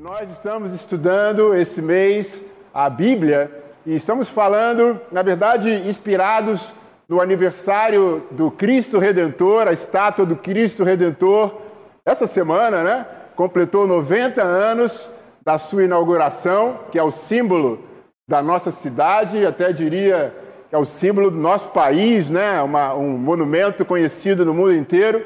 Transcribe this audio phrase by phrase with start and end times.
[0.00, 2.42] nós estamos estudando esse mês
[2.72, 3.50] a Bíblia
[3.84, 6.62] e estamos falando, na verdade, inspirados
[7.06, 11.54] no aniversário do Cristo Redentor, a estátua do Cristo Redentor,
[12.02, 13.06] essa semana, né?
[13.36, 14.98] Completou 90 anos
[15.44, 17.84] da sua inauguração, que é o símbolo
[18.26, 20.34] da nossa cidade, até diria
[20.70, 22.62] que é o símbolo do nosso país, né?
[22.62, 25.22] Uma, um monumento conhecido no mundo inteiro.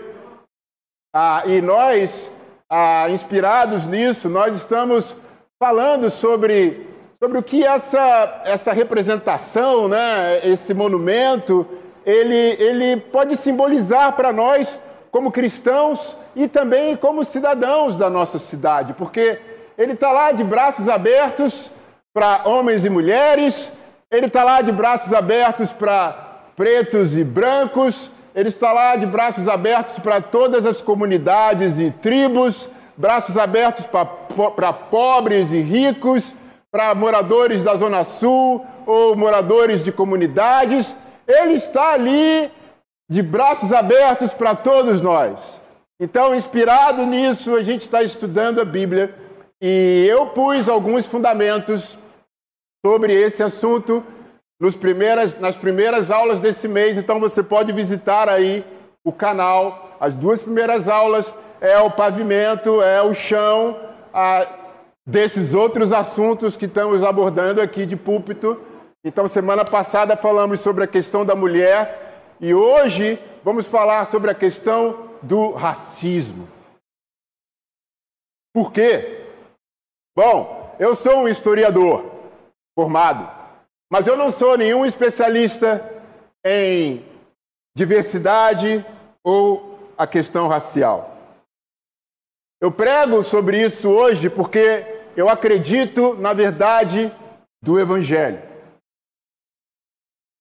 [1.15, 2.11] Ah, e nós
[2.77, 5.15] ah, inspirados nisso, nós estamos
[5.61, 6.85] falando sobre,
[7.21, 11.65] sobre o que essa, essa representação, né, esse monumento,
[12.05, 14.77] ele, ele pode simbolizar para nós
[15.13, 19.39] como cristãos e também como cidadãos da nossa cidade, porque
[19.79, 21.71] ele está lá de braços abertos
[22.13, 23.71] para homens e mulheres,
[24.11, 29.47] ele está lá de braços abertos para pretos e brancos, ele está lá de braços
[29.47, 36.25] abertos para todas as comunidades e tribos, braços abertos para pobres e ricos,
[36.71, 40.93] para moradores da Zona Sul ou moradores de comunidades.
[41.29, 42.51] Ele está ali
[43.09, 45.39] de braços abertos para todos nós.
[46.01, 49.15] Então, inspirado nisso, a gente está estudando a Bíblia
[49.63, 51.97] e eu pus alguns fundamentos
[52.85, 54.03] sobre esse assunto
[54.59, 58.65] nos primeiras, nas primeiras aulas desse mês, então você pode visitar aí
[59.05, 59.97] o canal.
[60.01, 63.79] As duas primeiras aulas é o pavimento, é o chão
[64.13, 64.47] a,
[65.07, 68.61] desses outros assuntos que estamos abordando aqui de púlpito.
[69.05, 74.35] Então, semana passada falamos sobre a questão da mulher e hoje vamos falar sobre a
[74.35, 76.49] questão do racismo.
[78.55, 79.27] Por quê?
[80.17, 82.05] Bom, eu sou um historiador
[82.79, 83.44] formado
[83.91, 85.83] mas eu não sou nenhum especialista
[86.45, 87.05] em
[87.77, 88.85] diversidade
[89.23, 91.17] ou a questão racial.
[92.61, 94.85] Eu prego sobre isso hoje porque
[95.17, 97.13] eu acredito na verdade
[97.63, 98.41] do Evangelho.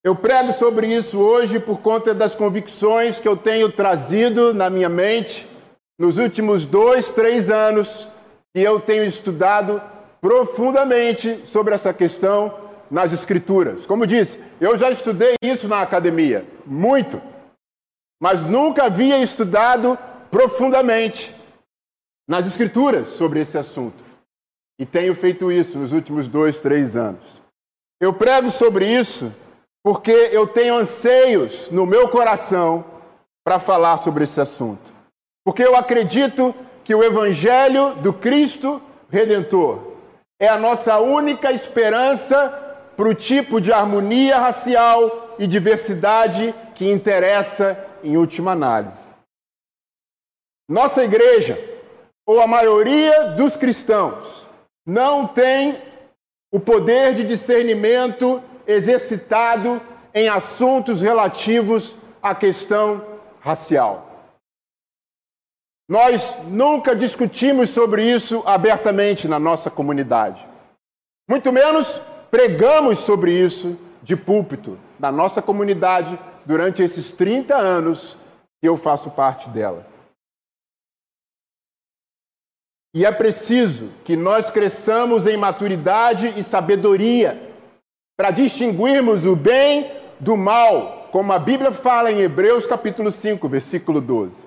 [0.03, 4.89] Eu prego sobre isso hoje por conta das convicções que eu tenho trazido na minha
[4.89, 5.47] mente
[5.97, 8.07] nos últimos dois, três anos
[8.53, 9.81] que eu tenho estudado
[10.19, 12.62] profundamente sobre essa questão
[12.93, 13.87] nas Escrituras.
[13.87, 17.19] Como disse, eu já estudei isso na academia, muito,
[18.21, 19.97] mas nunca havia estudado
[20.29, 21.35] profundamente
[22.29, 23.97] nas Escrituras sobre esse assunto.
[24.79, 27.41] E tenho feito isso nos últimos dois, três anos.
[27.99, 29.33] Eu prego sobre isso
[29.83, 32.85] porque eu tenho anseios no meu coração
[33.43, 34.93] para falar sobre esse assunto.
[35.43, 36.53] Porque eu acredito
[36.85, 39.93] que o Evangelho do Cristo Redentor
[40.39, 42.62] é a nossa única esperança
[42.95, 49.01] para o tipo de harmonia racial e diversidade que interessa em última análise.
[50.69, 51.59] Nossa igreja,
[52.25, 54.47] ou a maioria dos cristãos,
[54.85, 55.77] não tem
[56.51, 59.81] o poder de discernimento exercitado
[60.13, 63.03] em assuntos relativos à questão
[63.41, 64.09] racial.
[65.89, 70.45] Nós nunca discutimos sobre isso abertamente na nossa comunidade.
[71.29, 71.99] Muito menos
[72.33, 78.17] pregamos sobre isso de púlpito na nossa comunidade durante esses 30 anos
[78.59, 79.85] que eu faço parte dela.
[82.95, 87.39] E é preciso que nós cresçamos em maturidade e sabedoria
[88.17, 94.01] para distinguirmos o bem do mal, como a Bíblia fala em Hebreus capítulo 5, versículo
[94.01, 94.43] 12.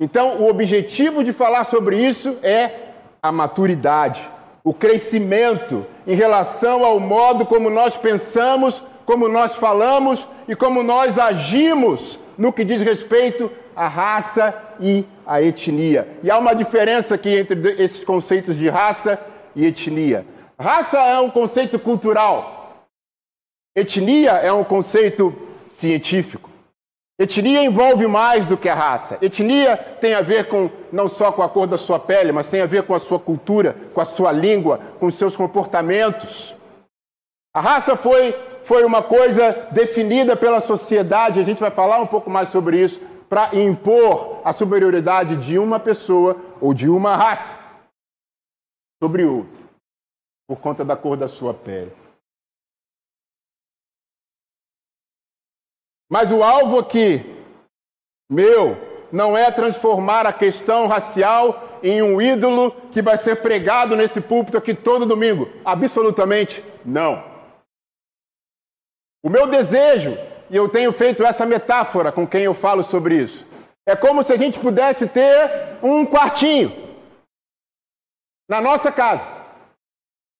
[0.00, 4.28] Então, o objetivo de falar sobre isso é a maturidade
[4.66, 11.20] o crescimento em relação ao modo como nós pensamos, como nós falamos e como nós
[11.20, 16.08] agimos no que diz respeito à raça e à etnia.
[16.20, 19.20] E há uma diferença aqui entre esses conceitos de raça
[19.54, 20.26] e etnia.
[20.58, 22.88] Raça é um conceito cultural,
[23.72, 25.32] etnia é um conceito
[25.70, 26.50] científico.
[27.18, 29.16] Etnia envolve mais do que a raça.
[29.22, 32.60] Etnia tem a ver com não só com a cor da sua pele, mas tem
[32.60, 36.54] a ver com a sua cultura, com a sua língua, com os seus comportamentos.
[37.54, 38.32] A raça foi,
[38.62, 43.00] foi uma coisa definida pela sociedade, a gente vai falar um pouco mais sobre isso,
[43.30, 47.56] para impor a superioridade de uma pessoa ou de uma raça
[49.02, 49.62] sobre outra,
[50.46, 51.92] por conta da cor da sua pele.
[56.08, 57.24] Mas o alvo aqui,
[58.30, 58.76] meu,
[59.10, 64.56] não é transformar a questão racial em um ídolo que vai ser pregado nesse púlpito
[64.56, 65.48] aqui todo domingo.
[65.64, 67.22] Absolutamente não.
[69.24, 70.16] O meu desejo,
[70.48, 73.44] e eu tenho feito essa metáfora com quem eu falo sobre isso,
[73.84, 76.84] é como se a gente pudesse ter um quartinho.
[78.48, 79.26] na nossa casa.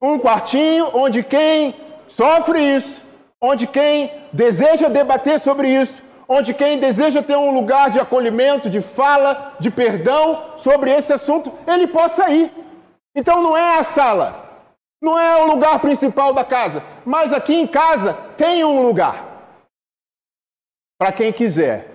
[0.01, 1.75] Um quartinho onde quem
[2.09, 3.01] sofre isso,
[3.41, 8.81] onde quem deseja debater sobre isso, onde quem deseja ter um lugar de acolhimento, de
[8.81, 12.51] fala, de perdão sobre esse assunto, ele possa ir.
[13.15, 14.67] Então não é a sala,
[15.01, 19.25] não é o lugar principal da casa, mas aqui em casa tem um lugar
[20.99, 21.91] para quem quiser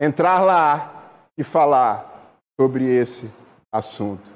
[0.00, 2.10] entrar lá e falar
[2.60, 3.30] sobre esse
[3.72, 4.30] assunto.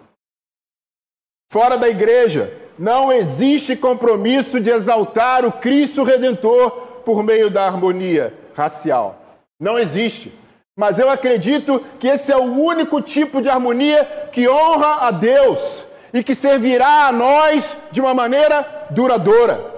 [1.53, 6.71] Fora da igreja, não existe compromisso de exaltar o Cristo Redentor
[7.05, 9.21] por meio da harmonia racial.
[9.59, 10.33] Não existe.
[10.77, 15.87] Mas eu acredito que esse é o único tipo de harmonia que honra a Deus
[16.13, 19.77] e que servirá a nós de uma maneira duradoura.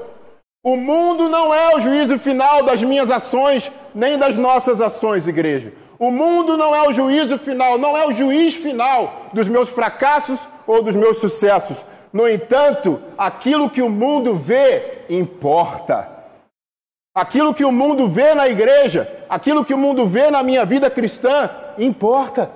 [0.65, 5.73] O mundo não é o juízo final das minhas ações, nem das nossas ações, igreja.
[5.99, 10.41] O mundo não é o juízo final, não é o juiz final dos meus fracassos
[10.67, 11.85] ou dos meus sucessos.
[12.13, 16.09] No entanto, aquilo que o mundo vê importa.
[17.15, 20.89] Aquilo que o mundo vê na igreja, aquilo que o mundo vê na minha vida
[20.89, 22.51] cristã, importa.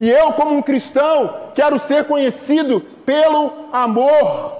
[0.00, 4.56] E eu, como um cristão, quero ser conhecido pelo amor.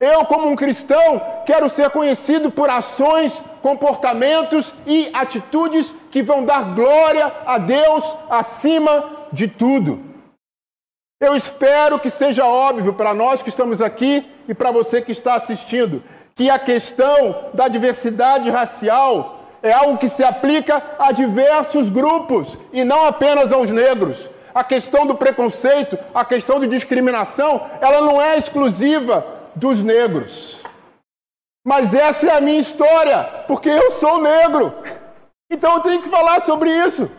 [0.00, 6.74] Eu, como um cristão, quero ser conhecido por ações, comportamentos e atitudes que vão dar
[6.74, 10.07] glória a Deus acima de tudo.
[11.20, 15.34] Eu espero que seja óbvio para nós que estamos aqui e para você que está
[15.34, 16.02] assistindo
[16.36, 22.84] que a questão da diversidade racial é algo que se aplica a diversos grupos e
[22.84, 24.30] não apenas aos negros.
[24.54, 29.26] A questão do preconceito, a questão de discriminação, ela não é exclusiva
[29.56, 30.56] dos negros.
[31.66, 34.72] Mas essa é a minha história, porque eu sou negro.
[35.50, 37.10] Então eu tenho que falar sobre isso.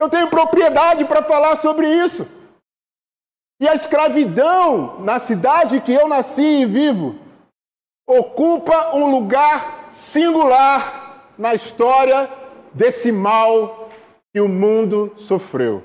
[0.00, 2.26] Eu tenho propriedade para falar sobre isso.
[3.62, 7.14] E a escravidão na cidade que eu nasci e vivo
[8.04, 12.28] ocupa um lugar singular na história
[12.74, 13.88] desse mal
[14.32, 15.80] que o mundo sofreu.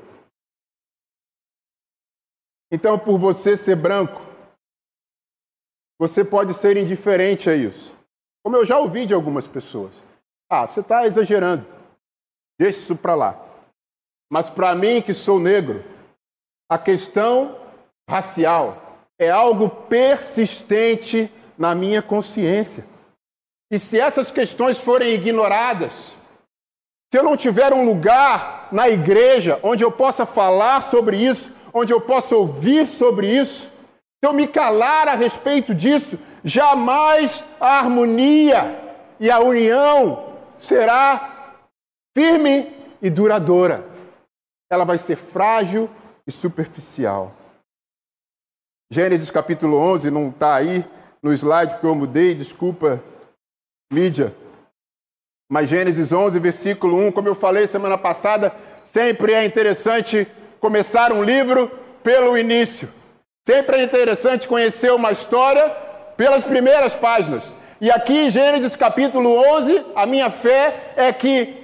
[2.71, 4.23] Então, por você ser branco,
[6.00, 7.94] você pode ser indiferente a isso.
[8.44, 9.94] Como eu já ouvi de algumas pessoas.
[10.50, 11.63] Ah, você está exagerando.
[12.59, 13.45] Deixa isso para lá.
[14.31, 15.83] Mas para mim, que sou negro,
[16.68, 17.67] a questão
[18.07, 18.83] racial
[19.19, 22.86] é algo persistente na minha consciência.
[23.71, 25.94] E se essas questões forem ignoradas,
[27.12, 31.92] se eu não tiver um lugar na igreja onde eu possa falar sobre isso, onde
[31.92, 33.63] eu possa ouvir sobre isso,
[34.19, 38.80] se eu me calar a respeito disso, jamais a harmonia
[39.19, 41.56] e a união será
[42.15, 42.71] firme
[43.01, 43.86] e duradoura.
[44.71, 45.89] Ela vai ser frágil
[46.25, 47.33] e superficial.
[48.89, 50.86] Gênesis capítulo 11 não está aí,
[51.22, 53.04] no slide porque eu mudei, desculpa,
[53.92, 54.34] mídia.
[55.51, 58.54] Mas Gênesis 11, versículo 1, como eu falei semana passada,
[58.84, 60.28] sempre é interessante
[60.60, 61.69] começar um livro
[62.01, 62.89] pelo início.
[63.48, 65.69] Sempre é interessante conhecer uma história
[66.16, 67.45] pelas primeiras páginas.
[67.80, 71.56] E aqui, Gênesis capítulo 11, a minha fé é que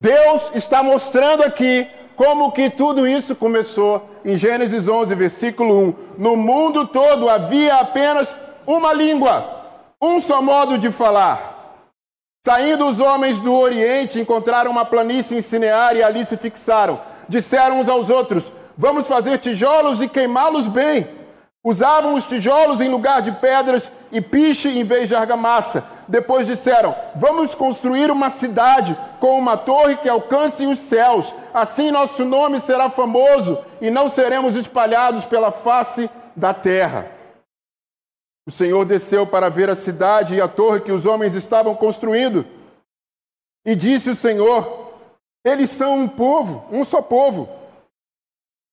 [0.00, 4.08] Deus está mostrando aqui como que tudo isso começou.
[4.24, 5.94] Em Gênesis 11, versículo 1.
[6.18, 8.34] No mundo todo havia apenas
[8.66, 9.62] uma língua,
[10.00, 11.52] um só modo de falar.
[12.44, 17.00] Saindo os homens do Oriente, encontraram uma planície em Cinear e ali se fixaram.
[17.28, 21.08] Disseram uns aos outros: Vamos fazer tijolos e queimá-los bem.
[21.64, 25.84] Usavam os tijolos em lugar de pedras e piche em vez de argamassa.
[26.12, 31.34] Depois disseram: Vamos construir uma cidade com uma torre que alcance os céus.
[31.54, 37.10] Assim nosso nome será famoso e não seremos espalhados pela face da terra.
[38.46, 42.44] O Senhor desceu para ver a cidade e a torre que os homens estavam construindo.
[43.64, 44.92] E disse o Senhor:
[45.42, 47.48] Eles são um povo, um só povo,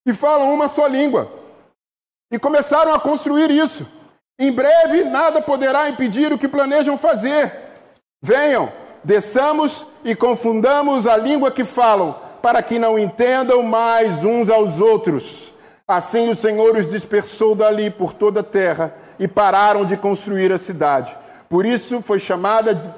[0.06, 1.32] e falam uma só língua.
[2.30, 3.88] E começaram a construir isso.
[4.40, 7.52] Em breve nada poderá impedir o que planejam fazer.
[8.22, 8.72] Venham,
[9.04, 15.54] desçamos e confundamos a língua que falam, para que não entendam mais uns aos outros.
[15.86, 20.58] Assim o Senhor os dispersou dali por toda a terra e pararam de construir a
[20.58, 21.18] cidade.
[21.50, 22.96] Por isso foi chamada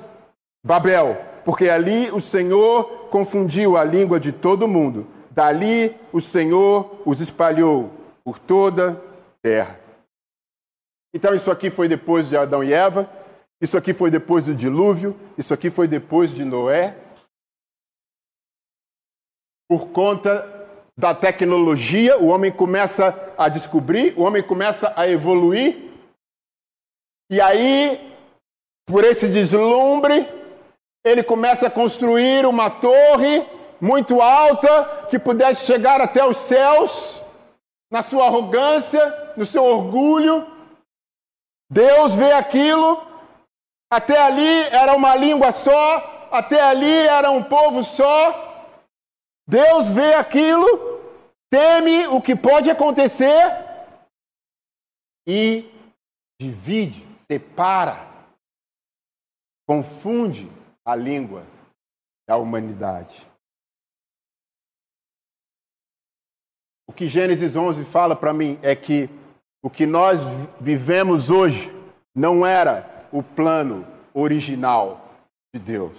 [0.64, 5.08] Babel, porque ali o Senhor confundiu a língua de todo mundo.
[5.32, 7.90] Dali o Senhor os espalhou
[8.24, 8.96] por toda a
[9.42, 9.81] terra.
[11.14, 13.10] Então, isso aqui foi depois de Adão e Eva,
[13.62, 16.96] isso aqui foi depois do dilúvio, isso aqui foi depois de Noé.
[19.70, 20.62] Por conta
[20.98, 25.92] da tecnologia, o homem começa a descobrir, o homem começa a evoluir.
[27.30, 28.14] E aí,
[28.86, 30.28] por esse deslumbre,
[31.04, 33.46] ele começa a construir uma torre
[33.80, 37.22] muito alta que pudesse chegar até os céus,
[37.90, 40.46] na sua arrogância, no seu orgulho.
[41.72, 42.98] Deus vê aquilo,
[43.90, 48.68] até ali era uma língua só, até ali era um povo só.
[49.48, 50.68] Deus vê aquilo,
[51.50, 53.48] teme o que pode acontecer
[55.26, 55.72] e
[56.42, 58.06] divide, separa,
[59.66, 60.52] confunde
[60.86, 61.46] a língua
[62.28, 63.26] da humanidade.
[66.86, 69.10] O que Gênesis 11 fala para mim é que
[69.64, 70.22] o que nós
[70.60, 71.72] vivemos hoje
[72.16, 75.10] não era o plano original
[75.54, 75.98] de Deus.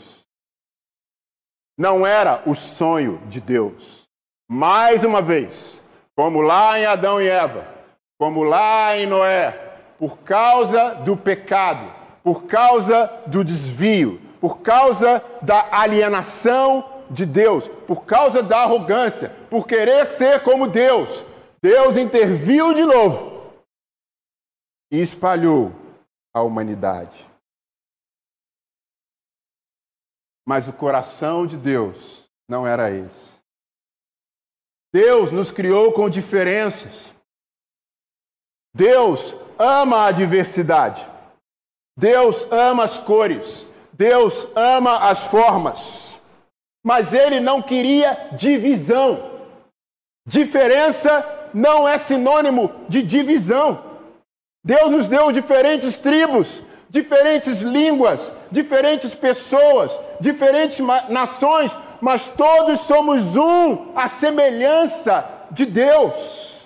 [1.78, 4.02] Não era o sonho de Deus.
[4.50, 5.81] Mais uma vez,
[6.16, 7.66] como lá em Adão e Eva,
[8.19, 9.59] como lá em Noé,
[9.99, 11.90] por causa do pecado,
[12.23, 19.66] por causa do desvio, por causa da alienação de Deus, por causa da arrogância, por
[19.66, 21.23] querer ser como Deus,
[21.62, 23.32] Deus interviu de novo
[24.93, 25.73] e espalhou
[26.35, 27.27] a humanidade.
[30.47, 33.33] Mas o coração de Deus não era esse.
[34.93, 37.11] Deus nos criou com diferenças.
[38.75, 41.09] Deus ama a diversidade.
[41.97, 43.67] Deus ama as cores.
[43.95, 46.21] Deus ama as formas.
[46.85, 49.41] Mas ele não queria divisão.
[50.27, 53.92] Diferença não é sinônimo de divisão.
[54.64, 59.90] Deus nos deu diferentes tribos, diferentes línguas, diferentes pessoas,
[60.21, 60.78] diferentes
[61.09, 66.62] nações, mas todos somos um, a semelhança de Deus.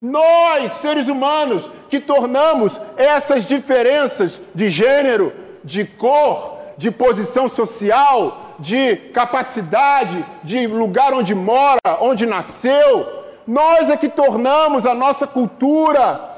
[0.00, 5.32] Nós, seres humanos, que tornamos essas diferenças de gênero,
[5.64, 13.96] de cor, de posição social, de capacidade, de lugar onde mora, onde nasceu, nós é
[13.96, 16.29] que tornamos a nossa cultura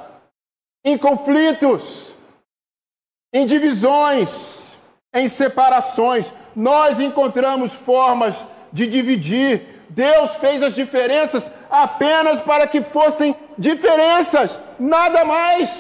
[0.85, 2.13] em conflitos
[3.33, 4.63] em divisões,
[5.15, 6.31] em separações.
[6.55, 9.85] Nós encontramos formas de dividir.
[9.89, 15.71] Deus fez as diferenças apenas para que fossem diferenças, nada mais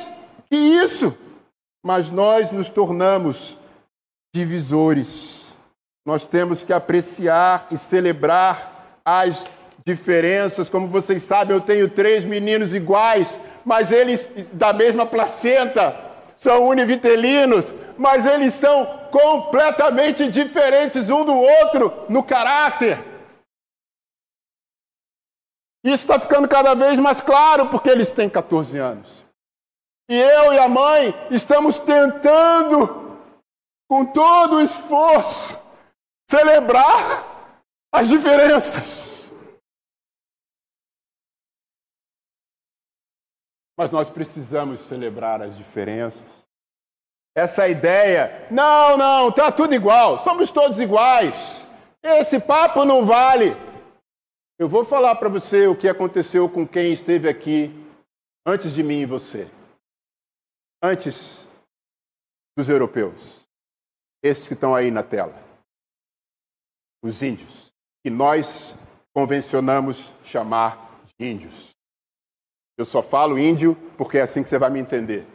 [0.49, 1.17] que isso.
[1.85, 3.57] Mas nós nos tornamos
[4.35, 5.43] divisores.
[6.07, 9.47] Nós temos que apreciar e celebrar as
[9.85, 10.69] diferenças.
[10.69, 15.97] Como vocês sabem, eu tenho três meninos iguais, mas eles da mesma placenta
[16.37, 22.99] são univitelinos, mas eles são completamente diferentes um do outro no caráter.
[25.85, 29.09] Isso está ficando cada vez mais claro porque eles têm 14 anos.
[30.09, 33.19] E eu e a mãe estamos tentando,
[33.89, 35.59] com todo o esforço,
[36.31, 37.27] celebrar
[37.93, 39.12] as diferenças.
[43.83, 46.25] Mas nós precisamos celebrar as diferenças.
[47.35, 51.67] Essa ideia, não, não, tá tudo igual, somos todos iguais.
[52.01, 53.57] Esse papo não vale.
[54.57, 57.73] Eu vou falar para você o que aconteceu com quem esteve aqui
[58.47, 59.51] antes de mim e você.
[60.81, 61.45] Antes
[62.57, 63.41] dos europeus.
[64.23, 65.35] Esses que estão aí na tela.
[67.03, 67.73] Os índios.
[68.05, 68.77] Que nós
[69.13, 71.72] convencionamos chamar de índios.
[72.77, 75.27] Eu só falo índio porque é assim que você vai me entender.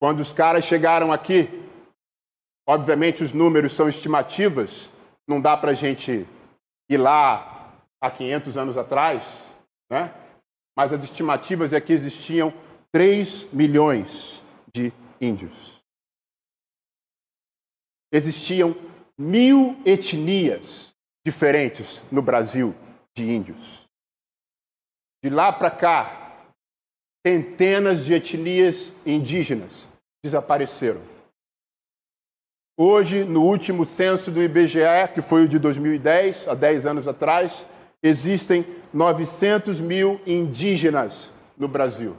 [0.00, 1.48] Quando os caras chegaram aqui,
[2.66, 4.90] obviamente os números são estimativas,
[5.26, 6.26] não dá para a gente
[6.90, 9.22] ir lá há 500 anos atrás,
[9.90, 10.12] né?
[10.76, 12.52] mas as estimativas é que existiam
[12.92, 15.82] 3 milhões de índios.
[18.12, 18.76] Existiam
[19.18, 22.74] mil etnias diferentes no Brasil
[23.16, 23.84] de índios.
[25.22, 26.34] De lá para cá,
[27.26, 29.88] centenas de etnias indígenas
[30.22, 31.00] desapareceram.
[32.76, 37.64] Hoje, no último censo do IBGE, que foi o de 2010, há 10 anos atrás,
[38.02, 42.16] existem 900 mil indígenas no Brasil,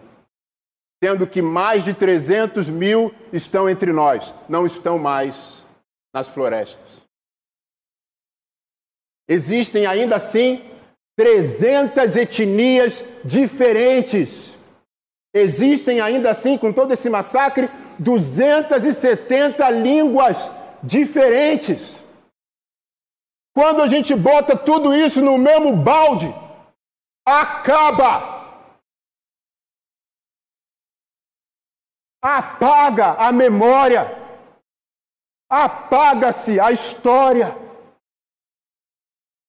[1.04, 5.66] sendo que mais de 300 mil estão entre nós, não estão mais
[6.14, 7.02] nas florestas.
[9.28, 10.64] Existem ainda assim
[11.18, 14.54] 300 etnias diferentes.
[15.34, 17.70] Existem ainda assim, com todo esse massacre,
[18.00, 20.52] 270 línguas
[20.84, 22.02] diferentes.
[23.54, 26.28] Quando a gente bota tudo isso no mesmo balde,
[27.26, 28.36] acaba.
[32.22, 34.24] Apaga a memória.
[35.50, 37.65] Apaga-se a história.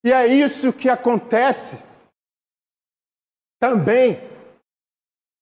[0.06, 1.76] E é isso que acontece
[3.58, 4.20] também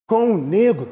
[0.09, 0.89] com o negro.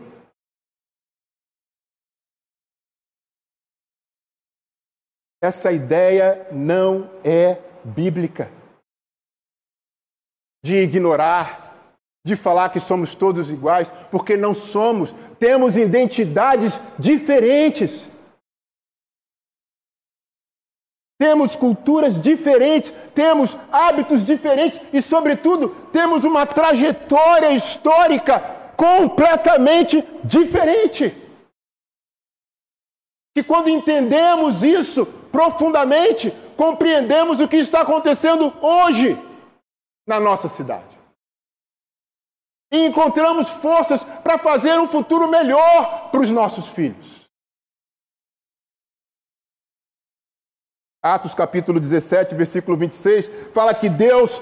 [5.41, 8.51] Essa ideia não é bíblica.
[10.63, 18.07] De ignorar, de falar que somos todos iguais, porque não somos, temos identidades diferentes.
[21.23, 28.41] Temos culturas diferentes, temos hábitos diferentes e, sobretudo, temos uma trajetória histórica
[28.77, 31.15] completamente diferente.
[33.33, 39.17] Que quando entendemos isso, profundamente, compreendemos o que está acontecendo hoje
[40.05, 40.99] na nossa cidade.
[42.73, 47.22] E encontramos forças para fazer um futuro melhor para os nossos filhos.
[51.03, 54.41] Atos capítulo 17, versículo 26, fala que Deus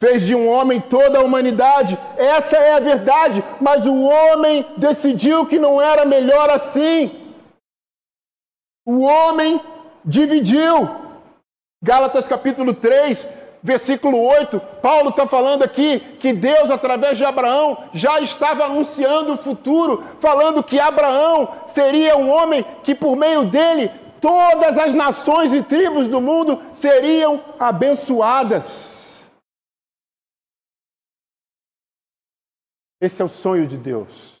[0.00, 1.96] fez de um homem toda a humanidade.
[2.16, 7.12] Essa é a verdade, mas o homem decidiu que não era melhor assim.
[8.84, 9.60] O homem
[10.04, 10.90] dividiu.
[11.80, 13.28] Gálatas capítulo 3,
[13.62, 19.38] versículo 8, Paulo está falando aqui que Deus, através de Abraão, já estava anunciando o
[19.38, 25.62] futuro, falando que Abraão seria um homem que, por meio dele, todas as nações e
[25.62, 29.26] tribos do mundo seriam abençoadas.
[33.00, 34.40] Esse é o sonho de Deus.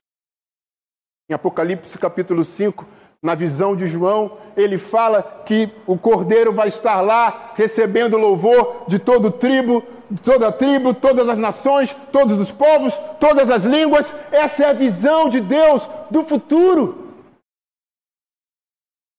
[1.30, 2.86] Em Apocalipse capítulo 5,
[3.22, 8.98] na visão de João, ele fala que o cordeiro vai estar lá recebendo louvor de
[8.98, 14.12] todo tribo, de toda tribo, todas as nações, todos os povos, todas as línguas.
[14.30, 17.09] Essa é a visão de Deus do futuro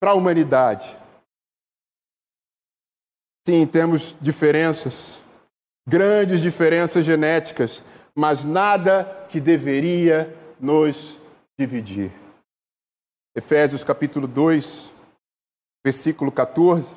[0.02, 0.98] para a humanidade.
[3.48, 5.22] Sim, temos diferenças,
[5.88, 7.84] grandes diferenças genéticas,
[8.16, 11.16] mas nada que deveria nos
[11.58, 12.12] dividir.
[13.36, 14.92] Efésios capítulo 2,
[15.86, 16.96] versículo 14.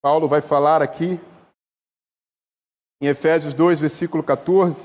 [0.00, 1.18] Paulo vai falar aqui,
[3.02, 4.80] em Efésios 2, versículo 14,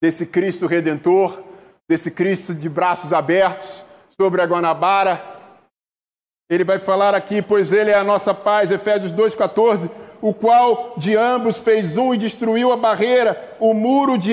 [0.00, 1.51] desse Cristo redentor,
[1.88, 3.66] desse Cristo de braços abertos
[4.20, 5.22] sobre a Guanabara.
[6.50, 9.90] Ele vai falar aqui, pois ele é a nossa paz, Efésios 2,14
[10.22, 14.32] o qual de ambos fez um e destruiu a barreira, o muro de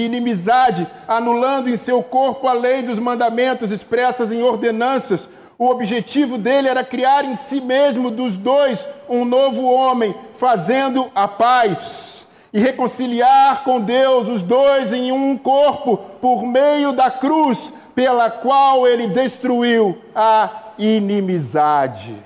[0.00, 5.28] inimizade, anulando em seu corpo a lei dos mandamentos expressas em ordenanças.
[5.58, 11.28] O objetivo dele era criar em si mesmo dos dois um novo homem, fazendo a
[11.28, 12.15] paz
[12.52, 18.86] e reconciliar com Deus os dois em um corpo por meio da cruz, pela qual
[18.86, 22.16] ele destruiu a inimizade.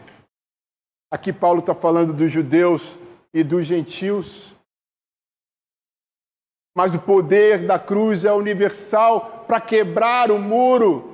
[1.12, 2.98] Aqui Paulo está falando dos judeus
[3.32, 4.50] e dos gentios.
[6.76, 11.10] Mas o poder da cruz é universal para quebrar o muro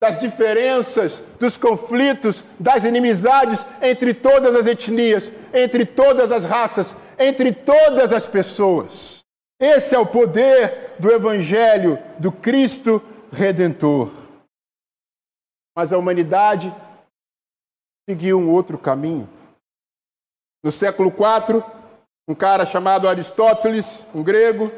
[0.00, 7.52] das diferenças, dos conflitos, das inimizades entre todas as etnias, entre todas as raças, entre
[7.52, 9.24] todas as pessoas.
[9.60, 13.02] Esse é o poder do Evangelho, do Cristo
[13.32, 14.12] Redentor.
[15.76, 16.74] Mas a humanidade
[18.08, 19.28] seguiu um outro caminho.
[20.64, 21.62] No século IV,
[22.28, 24.70] um cara chamado Aristóteles, um grego,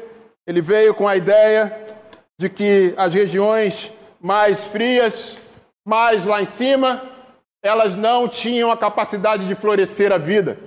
[0.45, 1.97] ele veio com a ideia
[2.39, 5.37] de que as regiões mais frias,
[5.85, 7.01] mais lá em cima,
[7.63, 10.57] elas não tinham a capacidade de florescer a vida.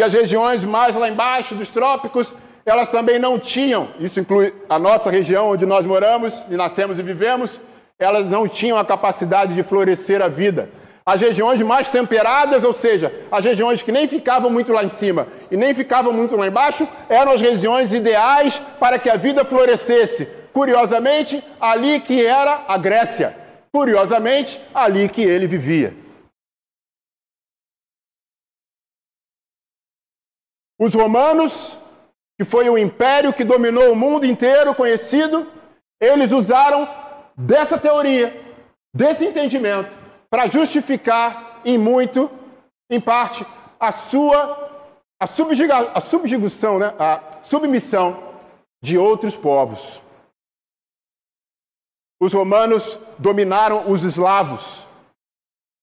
[0.00, 2.32] E as regiões mais lá embaixo dos trópicos,
[2.64, 7.02] elas também não tinham, isso inclui a nossa região onde nós moramos e nascemos e
[7.02, 7.60] vivemos,
[7.98, 10.70] elas não tinham a capacidade de florescer a vida.
[11.04, 15.26] As regiões mais temperadas, ou seja, as regiões que nem ficavam muito lá em cima
[15.50, 20.26] e nem ficavam muito lá embaixo, eram as regiões ideais para que a vida florescesse.
[20.50, 23.36] Curiosamente, ali que era a Grécia.
[23.70, 25.92] Curiosamente, ali que ele vivia.
[30.80, 31.76] Os romanos,
[32.38, 35.46] que foi o império que dominou o mundo inteiro conhecido,
[36.00, 36.88] eles usaram
[37.36, 38.42] dessa teoria,
[38.94, 39.94] desse entendimento,
[40.30, 42.30] para justificar em muito,
[42.90, 43.46] em parte,
[43.78, 44.70] a sua
[45.20, 46.86] a, subjuga, a subjugação, né?
[46.98, 48.32] a submissão
[48.82, 50.00] de outros povos.
[52.18, 54.82] Os romanos dominaram os eslavos.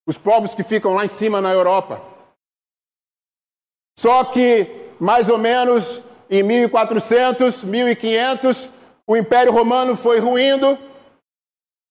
[0.08, 2.02] os povos que ficam lá em cima na Europa.
[3.98, 8.68] Só que, mais ou menos em 1400, 1500,
[9.06, 10.78] o Império Romano foi ruindo.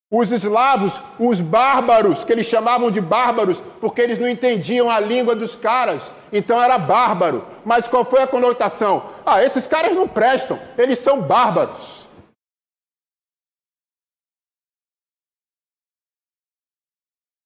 [0.10, 5.36] Os eslavos, os bárbaros, que eles chamavam de bárbaros, porque eles não entendiam a língua
[5.36, 7.46] dos caras, então era bárbaro.
[7.65, 9.12] Mas qual foi a conotação?
[9.26, 12.08] Ah, esses caras não prestam, eles são bárbaros.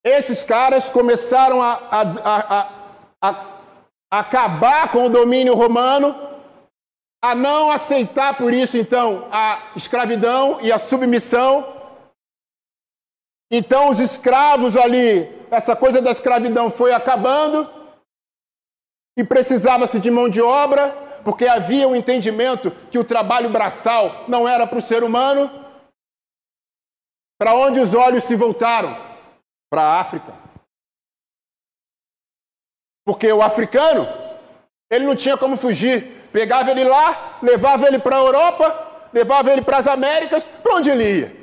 [0.04, 2.74] Esses caras começaram a, a, a,
[3.22, 3.32] a,
[4.12, 6.16] acabar com o domínio romano,
[7.24, 11.66] a não aceitar por isso, então, a escravidão e a submissão.
[13.50, 17.70] Então, os escravos ali, essa coisa da escravidão foi acabando,
[19.18, 20.90] e precisava-se de mão de obra,
[21.24, 25.50] porque havia o um entendimento que o trabalho braçal não era para o ser humano.
[27.40, 29.12] Para onde os olhos se voltaram?
[29.72, 30.34] para a África.
[33.12, 34.08] Porque o africano,
[34.90, 36.30] ele não tinha como fugir.
[36.32, 40.90] Pegava ele lá, levava ele para a Europa, levava ele para as Américas, para onde
[40.90, 41.36] ele ia?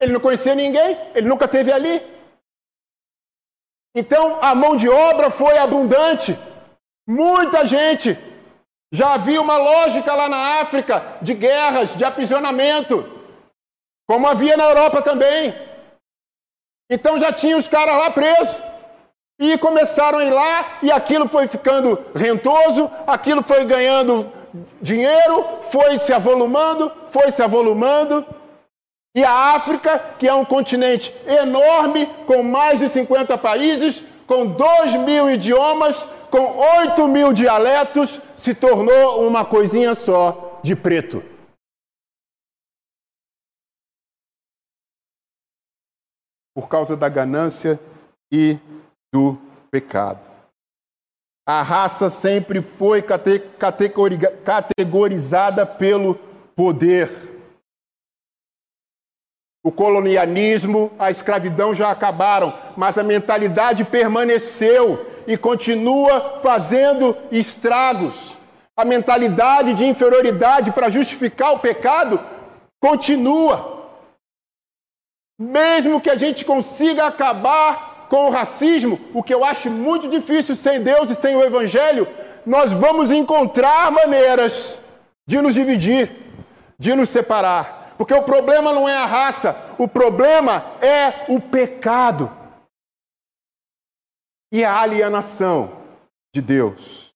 [0.00, 2.00] Ele não conhecia ninguém, ele nunca teve ali.
[3.96, 6.38] Então a mão de obra foi abundante.
[7.04, 8.16] Muita gente.
[8.92, 13.04] Já havia uma lógica lá na África de guerras, de aprisionamento,
[14.08, 15.52] como havia na Europa também.
[16.88, 18.67] Então já tinha os caras lá presos.
[19.38, 24.30] E começaram a ir lá, e aquilo foi ficando rentoso, aquilo foi ganhando
[24.82, 28.26] dinheiro, foi se avolumando, foi se avolumando.
[29.14, 34.94] E a África, que é um continente enorme, com mais de 50 países, com 2
[34.94, 41.22] mil idiomas, com 8 mil dialetos, se tornou uma coisinha só de preto.
[46.58, 47.78] por causa da ganância
[48.32, 48.58] e
[49.12, 49.38] do
[49.70, 50.20] pecado.
[51.46, 53.02] A raça sempre foi
[54.44, 56.14] categorizada pelo
[56.54, 57.10] poder.
[59.64, 68.36] O colonialismo, a escravidão já acabaram, mas a mentalidade permaneceu e continua fazendo estragos.
[68.76, 72.20] A mentalidade de inferioridade para justificar o pecado
[72.78, 73.88] continua.
[75.40, 80.56] Mesmo que a gente consiga acabar com o racismo, o que eu acho muito difícil
[80.56, 82.08] sem Deus e sem o Evangelho,
[82.44, 84.78] nós vamos encontrar maneiras
[85.26, 86.10] de nos dividir,
[86.78, 87.94] de nos separar.
[87.98, 92.30] Porque o problema não é a raça, o problema é o pecado
[94.52, 95.82] e a alienação
[96.34, 97.07] de Deus.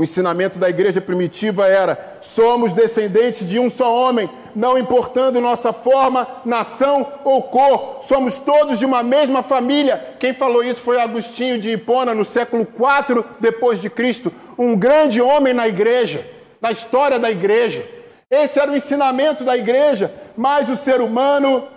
[0.00, 5.74] O ensinamento da igreja primitiva era: somos descendentes de um só homem, não importando nossa
[5.74, 10.16] forma, nação ou cor, somos todos de uma mesma família.
[10.18, 15.20] Quem falou isso foi Agostinho de Hipona, no século IV depois de Cristo, um grande
[15.20, 16.26] homem na igreja,
[16.62, 17.86] na história da igreja.
[18.30, 21.68] Esse era o ensinamento da igreja, mas o ser humano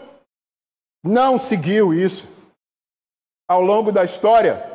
[1.04, 2.26] não seguiu isso.
[3.50, 4.73] Ao longo da história,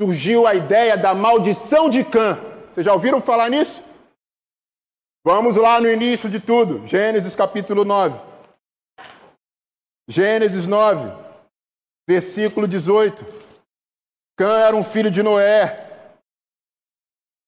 [0.00, 2.38] surgiu a ideia da maldição de Cã.
[2.72, 3.82] Vocês já ouviram falar nisso?
[5.24, 8.18] Vamos lá no início de tudo, Gênesis capítulo 9.
[10.08, 11.10] Gênesis 9,
[12.08, 13.24] versículo 18.
[14.38, 15.84] Cã era um filho de Noé.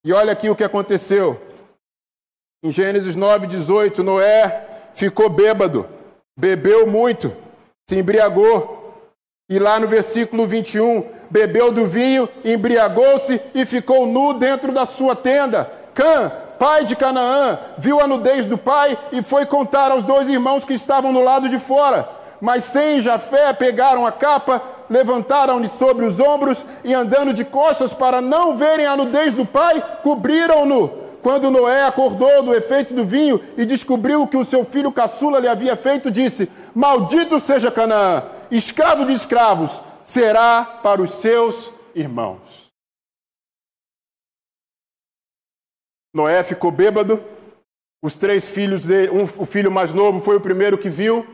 [0.04, 1.40] E olha aqui o que aconteceu.
[2.62, 5.88] Em Gênesis 9, 18, Noé ficou bêbado,
[6.38, 7.34] bebeu muito,
[7.88, 8.78] se embriagou.
[9.48, 15.14] E lá no versículo 21, bebeu do vinho, embriagou-se e ficou nu dentro da sua
[15.14, 15.70] tenda.
[15.94, 20.64] Cã, pai de Canaã, viu a nudez do pai e foi contar aos dois irmãos
[20.64, 22.08] que estavam no lado de fora.
[22.40, 28.20] Mas Sem Jafé pegaram a capa, levantaram-lhe sobre os ombros e, andando de costas para
[28.20, 31.00] não verem a nudez do pai, cobriram-no.
[31.22, 35.38] Quando Noé acordou do efeito do vinho e descobriu o que o seu filho caçula
[35.38, 38.22] lhe havia feito, disse: Maldito seja Canaã!
[38.50, 39.80] escravo de escravos,
[40.12, 42.68] será para os seus irmãos.
[46.12, 47.22] Noé ficou bêbado,
[48.02, 51.24] os três filhos dele, um, o filho mais novo foi o primeiro que viu,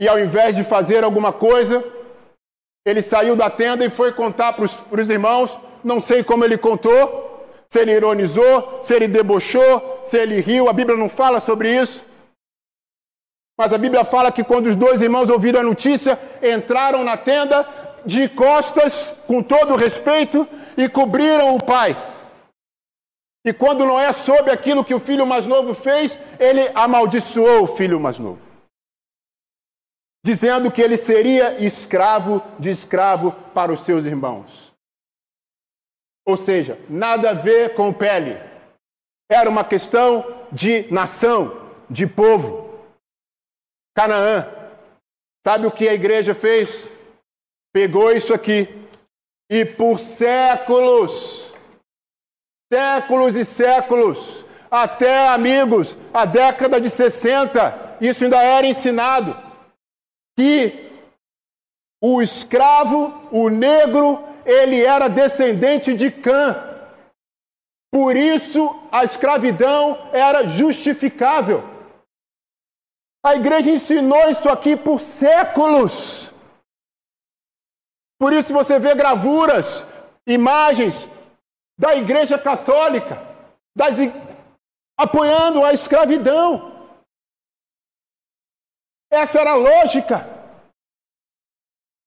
[0.00, 1.84] e ao invés de fazer alguma coisa,
[2.86, 5.58] ele saiu da tenda e foi contar para os irmãos.
[5.82, 10.72] Não sei como ele contou, se ele ironizou, se ele debochou, se ele riu, a
[10.72, 12.04] Bíblia não fala sobre isso.
[13.56, 17.66] Mas a Bíblia fala que quando os dois irmãos ouviram a notícia, entraram na tenda
[18.04, 21.96] de costas, com todo respeito, e cobriram o pai.
[23.46, 28.00] E quando Noé soube aquilo que o filho mais novo fez, ele amaldiçoou o filho
[28.00, 28.40] mais novo.
[30.24, 34.72] dizendo que ele seria escravo de escravo para os seus irmãos.
[36.26, 38.38] Ou seja, nada a ver com pele.
[39.30, 42.63] Era uma questão de nação, de povo.
[43.94, 44.46] Canaã.
[45.46, 46.88] Sabe o que a igreja fez?
[47.72, 48.68] Pegou isso aqui
[49.50, 51.52] e por séculos,
[52.72, 59.36] séculos e séculos, até amigos, a década de 60, isso ainda era ensinado
[60.36, 60.90] que
[62.02, 66.70] o escravo, o negro, ele era descendente de Cã.
[67.92, 71.62] Por isso a escravidão era justificável.
[73.24, 76.30] A igreja ensinou isso aqui por séculos.
[78.18, 79.82] Por isso você vê gravuras,
[80.26, 80.94] imagens
[81.78, 83.16] da igreja católica
[83.74, 83.96] das,
[84.98, 86.70] apoiando a escravidão.
[89.10, 90.26] Essa era a lógica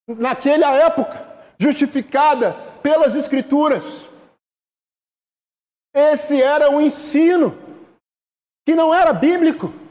[0.07, 1.25] naquela época,
[1.57, 2.53] justificada
[2.83, 3.83] pelas Escrituras.
[5.95, 7.57] Esse era o ensino
[8.63, 9.86] que não era bíblico.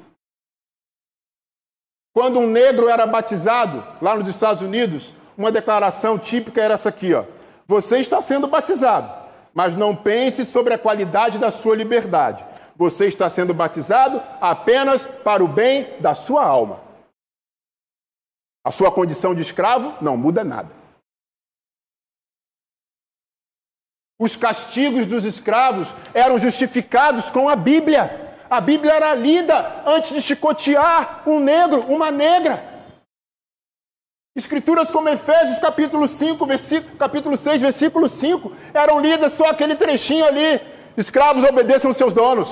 [2.17, 7.13] Quando um negro era batizado lá nos Estados Unidos, uma declaração típica era essa aqui,
[7.13, 7.27] ó:
[7.69, 9.13] Você está sendo batizado,
[9.53, 12.43] mas não pense sobre a qualidade da sua liberdade.
[12.75, 16.81] Você está sendo batizado apenas para o bem da sua alma.
[18.65, 20.71] A sua condição de escravo não muda nada.
[24.19, 28.26] Os castigos dos escravos eram justificados com a Bíblia.
[28.49, 32.63] A Bíblia era lida antes de chicotear um negro, uma negra.
[34.37, 40.27] Escrituras como Efésios capítulo 5, versículo, capítulo 6, versículo 5, eram lidas só aquele trechinho
[40.27, 40.61] ali.
[40.97, 42.49] Escravos obedeçam seus donos.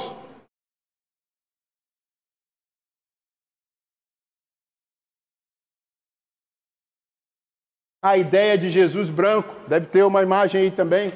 [8.04, 9.56] a ideia de Jesus branco.
[9.66, 11.10] Deve ter uma imagem aí também.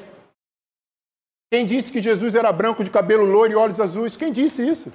[1.51, 4.15] Quem disse que Jesus era branco de cabelo loiro e olhos azuis?
[4.15, 4.91] Quem disse isso?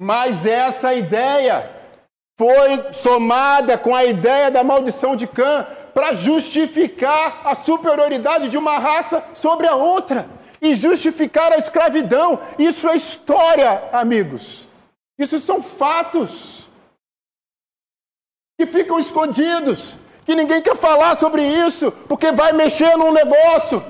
[0.00, 1.74] Mas essa ideia
[2.38, 8.78] foi somada com a ideia da maldição de Cã para justificar a superioridade de uma
[8.78, 10.28] raça sobre a outra
[10.62, 12.40] e justificar a escravidão.
[12.58, 14.66] Isso é história, amigos.
[15.18, 16.68] Isso são fatos
[18.56, 19.96] que ficam escondidos,
[20.28, 23.80] que ninguém quer falar sobre isso, porque vai mexer num negócio.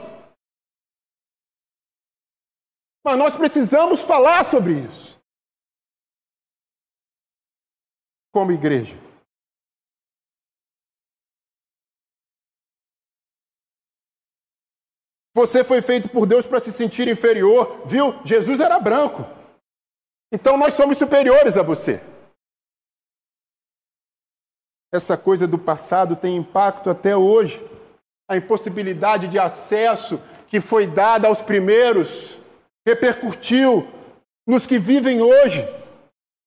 [3.04, 5.20] Mas nós precisamos falar sobre isso.
[8.32, 8.94] Como igreja.
[15.34, 18.12] Você foi feito por Deus para se sentir inferior, viu?
[18.24, 19.24] Jesus era branco.
[20.32, 22.00] Então nós somos superiores a você
[24.92, 27.64] essa coisa do passado tem impacto até hoje.
[28.28, 32.36] A impossibilidade de acesso que foi dada aos primeiros
[32.86, 33.86] repercutiu
[34.46, 35.62] nos que vivem hoje,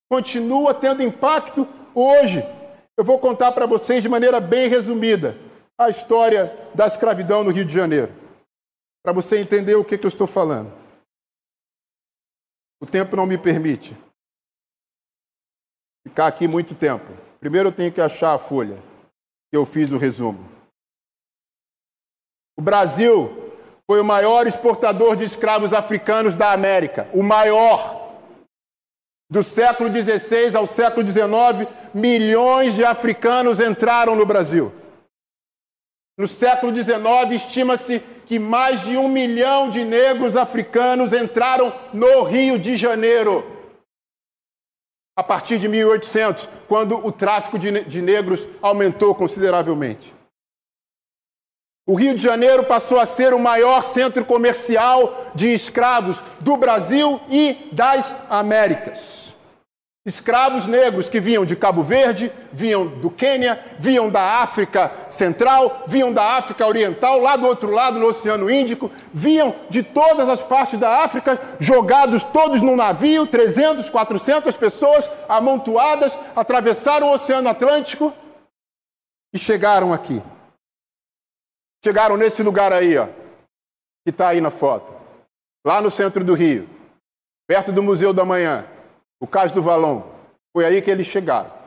[0.09, 2.43] continua tendo impacto hoje.
[2.97, 5.37] Eu vou contar para vocês de maneira bem resumida
[5.77, 8.11] a história da escravidão no Rio de Janeiro,
[9.03, 10.71] para você entender o que, que eu estou falando.
[12.81, 13.95] O tempo não me permite
[16.03, 17.30] ficar aqui muito tempo.
[17.41, 18.77] Primeiro eu tenho que achar a folha
[19.49, 20.47] que eu fiz o resumo.
[22.55, 23.51] O Brasil
[23.89, 27.99] foi o maior exportador de escravos africanos da América, o maior.
[29.29, 34.71] Do século XVI ao século XIX, milhões de africanos entraram no Brasil.
[36.19, 42.59] No século XIX, estima-se que mais de um milhão de negros africanos entraram no Rio
[42.59, 43.60] de Janeiro
[45.21, 50.11] a partir de 1800, quando o tráfico de, de negros aumentou consideravelmente.
[51.85, 57.21] O Rio de Janeiro passou a ser o maior centro comercial de escravos do Brasil
[57.29, 59.20] e das Américas.
[60.03, 66.11] Escravos negros que vinham de Cabo Verde, vinham do Quênia, vinham da África Central, vinham
[66.11, 70.79] da África Oriental, lá do outro lado, no Oceano Índico, vinham de todas as partes
[70.79, 78.11] da África, jogados todos num navio, 300, 400 pessoas amontoadas, atravessaram o Oceano Atlântico
[79.31, 80.19] e chegaram aqui.
[81.85, 83.05] Chegaram nesse lugar aí, ó,
[84.03, 84.91] que está aí na foto,
[85.63, 86.67] lá no centro do Rio,
[87.47, 88.65] perto do Museu da Manhã
[89.21, 90.01] o caso do Valon.
[90.51, 91.61] Foi aí que eles chegaram.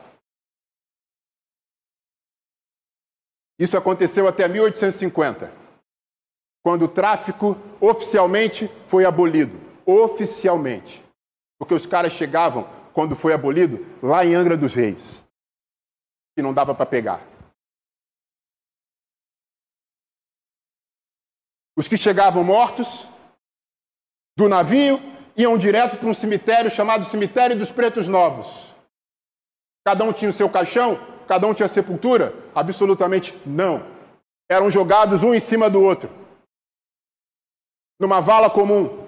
[3.57, 5.49] Isso aconteceu até 1850,
[6.61, 9.57] quando o tráfico oficialmente foi abolido.
[9.85, 11.01] Oficialmente.
[11.57, 12.63] Porque os caras chegavam
[12.93, 15.01] quando foi abolido, lá em Angra dos Reis,
[16.35, 17.25] que não dava para pegar.
[21.77, 23.05] Os que chegavam mortos
[24.37, 28.47] do navio iam direto para um cemitério chamado Cemitério dos Pretos Novos.
[29.85, 32.33] Cada um tinha o seu caixão, cada um tinha sepultura?
[32.53, 33.85] Absolutamente não.
[34.49, 36.09] Eram jogados um em cima do outro,
[37.99, 39.05] numa vala comum.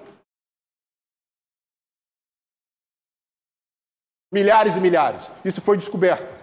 [4.30, 5.22] Milhares e milhares.
[5.44, 6.36] Isso foi descoberto.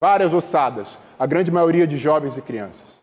[0.00, 2.95] Várias ossadas, a grande maioria de jovens e crianças.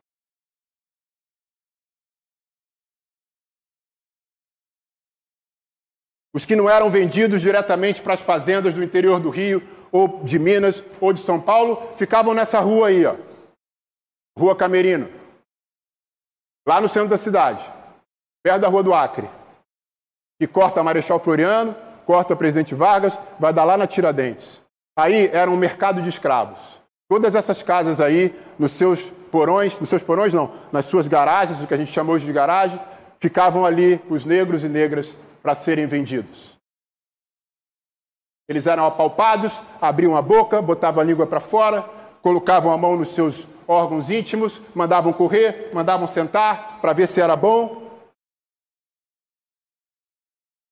[6.33, 10.39] Os que não eram vendidos diretamente para as fazendas do interior do Rio, ou de
[10.39, 13.15] Minas, ou de São Paulo, ficavam nessa rua aí, ó.
[14.37, 15.07] Rua Camerino.
[16.67, 17.63] Lá no centro da cidade,
[18.41, 19.29] perto da Rua do Acre.
[20.39, 24.47] Que corta Marechal Floriano, corta Presidente Vargas, vai dar lá na Tiradentes.
[24.97, 26.59] Aí era um mercado de escravos.
[27.07, 31.67] Todas essas casas aí, nos seus porões, nos seus porões não, nas suas garagens, o
[31.67, 32.79] que a gente chamou de garagem,
[33.19, 36.57] ficavam ali os negros e negras para serem vendidos.
[38.47, 41.81] Eles eram apalpados, abriam a boca, botavam a língua para fora,
[42.21, 47.35] colocavam a mão nos seus órgãos íntimos, mandavam correr, mandavam sentar para ver se era
[47.35, 47.91] bom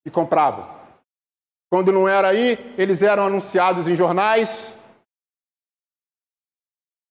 [0.05, 0.79] e compravam.
[1.69, 4.73] Quando não era aí, eles eram anunciados em jornais,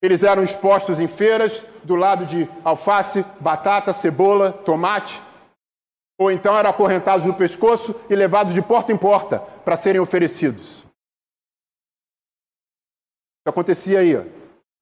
[0.03, 5.21] eles eram expostos em feiras do lado de alface, batata, cebola, tomate
[6.21, 10.67] ou então eram acorrentados no pescoço e levados de porta em porta para serem oferecidos.
[13.41, 14.13] Isso acontecia aí,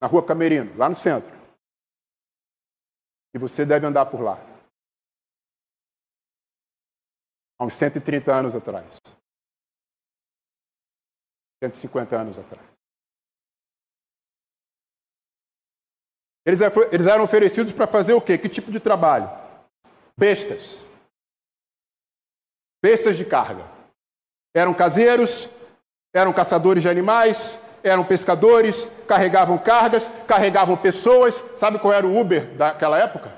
[0.01, 1.31] na rua Camerino, lá no centro.
[3.33, 4.37] E você deve andar por lá.
[7.57, 8.85] Há uns 130 anos atrás.
[11.63, 12.67] 150 anos atrás.
[16.45, 18.37] Eles eram oferecidos para fazer o quê?
[18.37, 19.29] Que tipo de trabalho?
[20.17, 20.88] Bestas
[22.81, 23.65] bestas de carga.
[24.53, 25.49] Eram caseiros,
[26.13, 31.35] eram caçadores de animais, eram pescadores, carregavam cargas, carregavam pessoas.
[31.57, 33.31] Sabe qual era o Uber daquela época?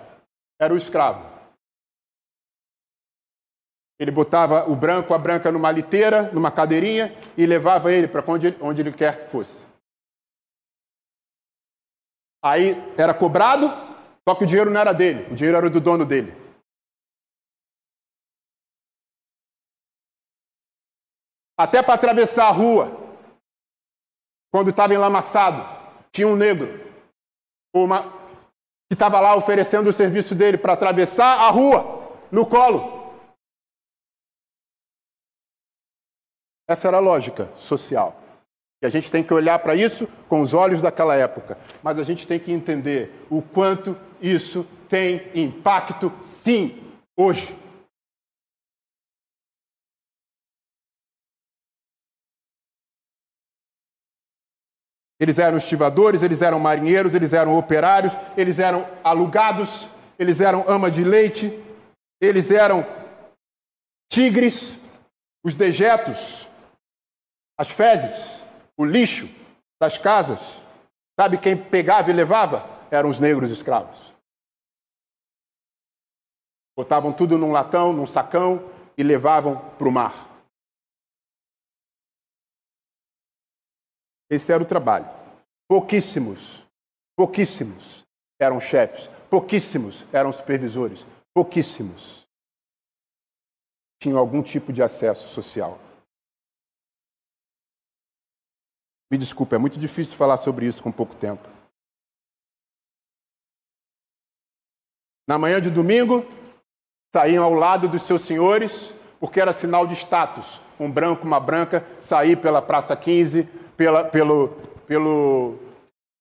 [0.59, 1.29] Era o escravo.
[3.99, 8.57] Ele botava o branco, a branca numa liteira, numa cadeirinha e levava ele para onde,
[8.59, 9.63] onde ele quer que fosse.
[12.43, 13.67] Aí era cobrado,
[14.27, 16.33] só que o dinheiro não era dele, o dinheiro era do dono dele.
[21.61, 22.89] Até para atravessar a rua,
[24.51, 25.63] quando estava enlamaçado,
[26.11, 26.67] tinha um negro
[27.71, 28.03] uma,
[28.89, 33.13] que estava lá oferecendo o serviço dele para atravessar a rua no colo.
[36.67, 38.19] Essa era a lógica social.
[38.81, 41.59] E a gente tem que olhar para isso com os olhos daquela época.
[41.83, 47.55] Mas a gente tem que entender o quanto isso tem impacto, sim, hoje.
[55.21, 60.89] Eles eram estivadores, eles eram marinheiros, eles eram operários, eles eram alugados, eles eram ama
[60.89, 61.63] de leite,
[62.19, 62.83] eles eram
[64.11, 64.75] tigres,
[65.45, 66.47] os dejetos,
[67.55, 68.41] as fezes,
[68.75, 69.29] o lixo
[69.79, 70.39] das casas.
[71.19, 72.67] Sabe quem pegava e levava?
[72.89, 73.95] Eram os negros escravos.
[76.75, 80.30] Botavam tudo num latão, num sacão e levavam para o mar.
[84.31, 85.05] Esse era o trabalho.
[85.67, 86.39] Pouquíssimos,
[87.17, 88.05] pouquíssimos
[88.39, 92.21] eram chefes, pouquíssimos eram supervisores, pouquíssimos
[94.01, 95.77] tinham algum tipo de acesso social.
[99.11, 101.47] Me desculpe, é muito difícil falar sobre isso com pouco tempo.
[105.27, 106.25] Na manhã de domingo,
[107.13, 108.71] saíam ao lado dos seus senhores,
[109.19, 110.59] porque era sinal de status.
[110.79, 113.43] Um branco, uma branca, sair pela Praça 15,
[113.81, 114.49] pela, pelo,
[114.85, 115.57] pelo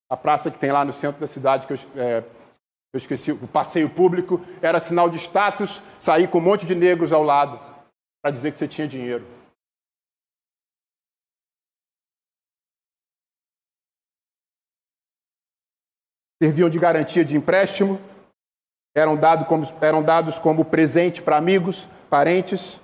[0.09, 2.23] a praça que tem lá no centro da cidade, que eu, é,
[2.91, 7.13] eu esqueci, o passeio público, era sinal de status sair com um monte de negros
[7.13, 7.59] ao lado
[8.19, 9.23] para dizer que você tinha dinheiro.
[16.41, 18.01] Serviam de garantia de empréstimo,
[18.95, 22.79] eram, dado como, eram dados como presente para amigos, parentes,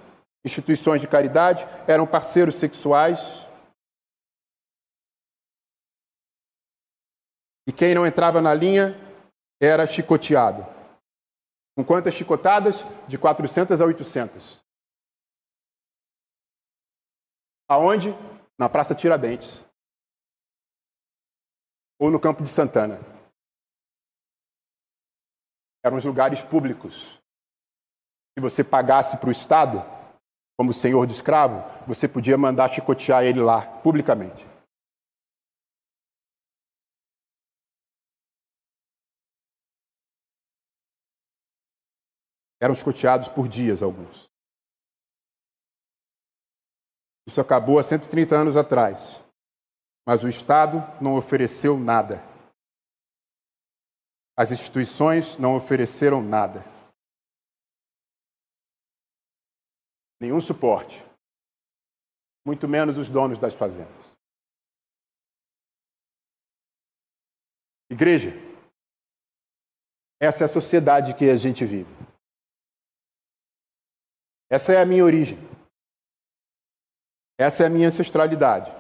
[0.45, 3.46] instituições de caridade, eram parceiros sexuais.
[7.68, 8.95] E quem não entrava na linha
[9.61, 10.63] era chicoteado.
[11.76, 12.78] Com quantas chicotadas?
[13.09, 14.63] De 400 a 800.
[17.70, 18.11] Aonde?
[18.57, 19.49] Na Praça Tiradentes.
[21.99, 22.99] Ou no Campo de Santana.
[25.84, 27.20] Eram os lugares públicos.
[28.38, 29.80] Se você pagasse para o Estado,
[30.57, 34.45] como senhor de escravo, você podia mandar chicotear ele lá, publicamente.
[42.59, 44.27] Eram chicoteados por dias alguns.
[47.27, 48.97] Isso acabou há 130 anos atrás,
[50.07, 52.21] mas o Estado não ofereceu nada.
[54.35, 56.63] As instituições não ofereceram nada.
[60.21, 61.03] Nenhum suporte.
[62.45, 64.07] Muito menos os donos das fazendas.
[67.89, 68.31] Igreja,
[70.19, 71.96] essa é a sociedade que a gente vive.
[74.49, 75.37] Essa é a minha origem.
[77.37, 78.71] Essa é a minha ancestralidade.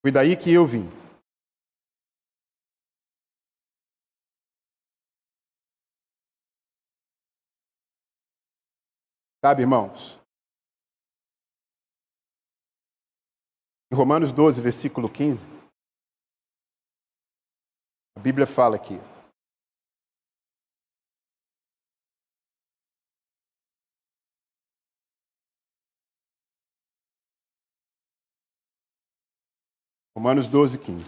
[0.00, 0.88] Foi daí que eu vim.
[9.44, 10.18] Sabe, irmãos?
[13.92, 15.44] Em Romanos 12, versículo 15,
[18.16, 18.94] a Bíblia fala aqui.
[30.14, 31.06] Romanos 12, 15.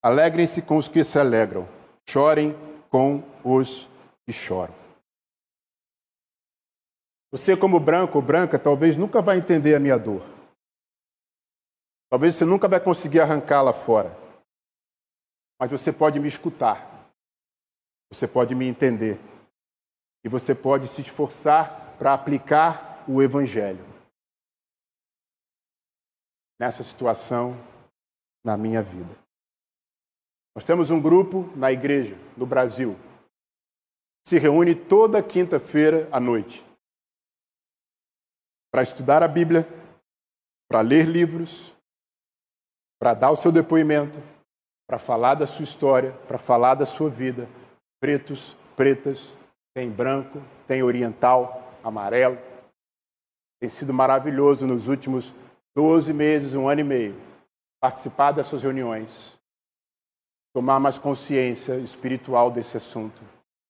[0.00, 1.66] Alegrem-se com os que se alegram,
[2.08, 2.54] chorem
[2.88, 3.88] com os
[4.24, 4.72] que choram.
[7.32, 10.22] Você, como branco ou branca, talvez nunca vai entender a minha dor.
[12.08, 14.16] Talvez você nunca vai conseguir arrancá-la fora.
[15.60, 17.10] Mas você pode me escutar.
[18.10, 19.18] Você pode me entender.
[20.24, 23.97] E você pode se esforçar para aplicar o Evangelho
[26.58, 27.54] nessa situação
[28.44, 29.14] na minha vida.
[30.54, 32.96] Nós temos um grupo na igreja, no Brasil,
[34.26, 36.64] se reúne toda quinta-feira à noite
[38.70, 39.66] para estudar a Bíblia,
[40.68, 41.72] para ler livros,
[43.00, 44.18] para dar o seu depoimento,
[44.86, 47.48] para falar da sua história, para falar da sua vida.
[48.00, 49.18] Pretos, pretas,
[49.74, 52.38] tem branco, tem oriental, amarelo.
[53.60, 55.32] Tem sido maravilhoso nos últimos
[55.76, 57.16] 12 meses, um ano e meio,
[57.80, 59.08] participar dessas reuniões,
[60.52, 63.20] tomar mais consciência espiritual desse assunto,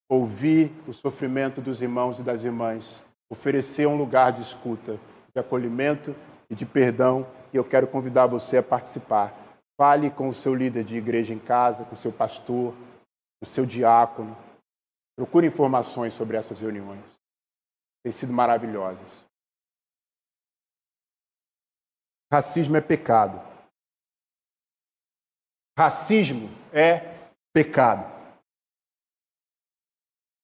[0.09, 2.85] ouvir o sofrimento dos irmãos e das irmãs,
[3.31, 4.99] oferecer um lugar de escuta,
[5.35, 6.15] de acolhimento
[6.49, 7.27] e de perdão.
[7.53, 9.35] E eu quero convidar você a participar.
[9.77, 13.47] Fale com o seu líder de igreja em casa, com o seu pastor, com o
[13.47, 14.37] seu diácono.
[15.17, 17.05] Procure informações sobre essas reuniões.
[18.03, 19.28] Tem sido maravilhosas.
[22.31, 23.41] Racismo é pecado.
[25.79, 27.17] Racismo é
[27.53, 28.19] pecado.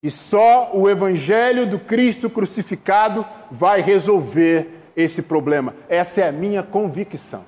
[0.03, 5.75] E só o Evangelho do Cristo crucificado vai resolver esse problema.
[5.89, 7.45] Essa é a minha convicção.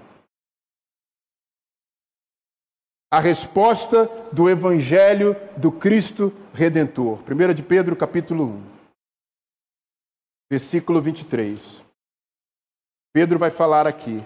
[3.10, 7.20] A resposta do Evangelho do Cristo Redentor.
[7.20, 8.62] 1 de Pedro, capítulo 1,
[10.50, 11.85] versículo 23.
[13.16, 14.18] Pedro vai falar aqui.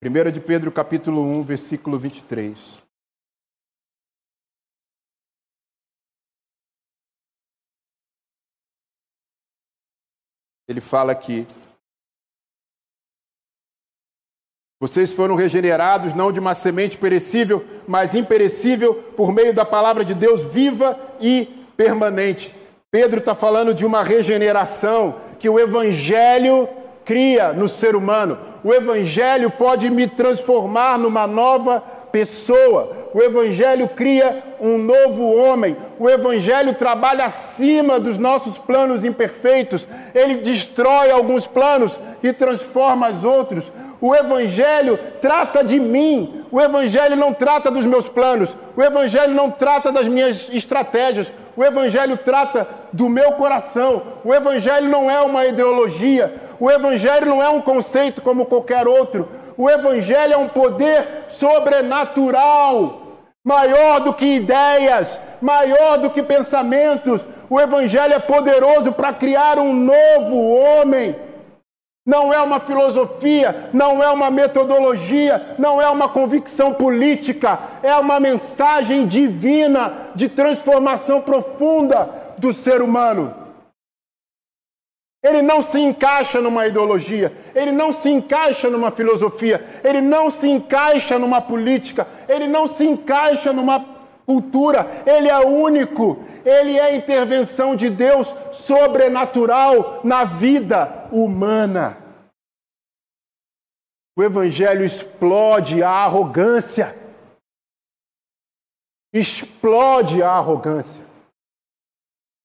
[0.00, 2.56] 1 de Pedro capítulo 1, versículo 23.
[10.68, 11.44] Ele fala aqui:
[14.80, 20.14] Vocês foram regenerados não de uma semente perecível, mas imperecível por meio da palavra de
[20.14, 21.46] Deus viva e
[21.76, 22.54] permanente.
[22.92, 26.68] Pedro está falando de uma regeneração que o Evangelho
[27.04, 28.38] cria no ser humano.
[28.62, 32.01] O Evangelho pode me transformar numa nova pessoa.
[33.14, 35.76] O Evangelho cria um novo homem.
[35.98, 39.86] O Evangelho trabalha acima dos nossos planos imperfeitos.
[40.14, 43.72] Ele destrói alguns planos e transforma os outros.
[44.00, 46.44] O Evangelho trata de mim.
[46.50, 48.50] O Evangelho não trata dos meus planos.
[48.76, 51.30] O Evangelho não trata das minhas estratégias.
[51.56, 54.02] O Evangelho trata do meu coração.
[54.24, 56.34] O Evangelho não é uma ideologia.
[56.58, 59.28] O Evangelho não é um conceito como qualquer outro.
[59.56, 63.02] O Evangelho é um poder sobrenatural,
[63.44, 67.24] maior do que ideias, maior do que pensamentos.
[67.50, 71.14] O Evangelho é poderoso para criar um novo homem
[72.04, 78.18] não é uma filosofia, não é uma metodologia, não é uma convicção política, é uma
[78.18, 83.41] mensagem divina de transformação profunda do ser humano.
[85.22, 90.48] Ele não se encaixa numa ideologia, ele não se encaixa numa filosofia, ele não se
[90.48, 93.86] encaixa numa política, ele não se encaixa numa
[94.26, 101.98] cultura, ele é único, ele é intervenção de Deus sobrenatural na vida humana.
[104.16, 106.96] O Evangelho explode a arrogância.
[109.14, 111.11] Explode a arrogância.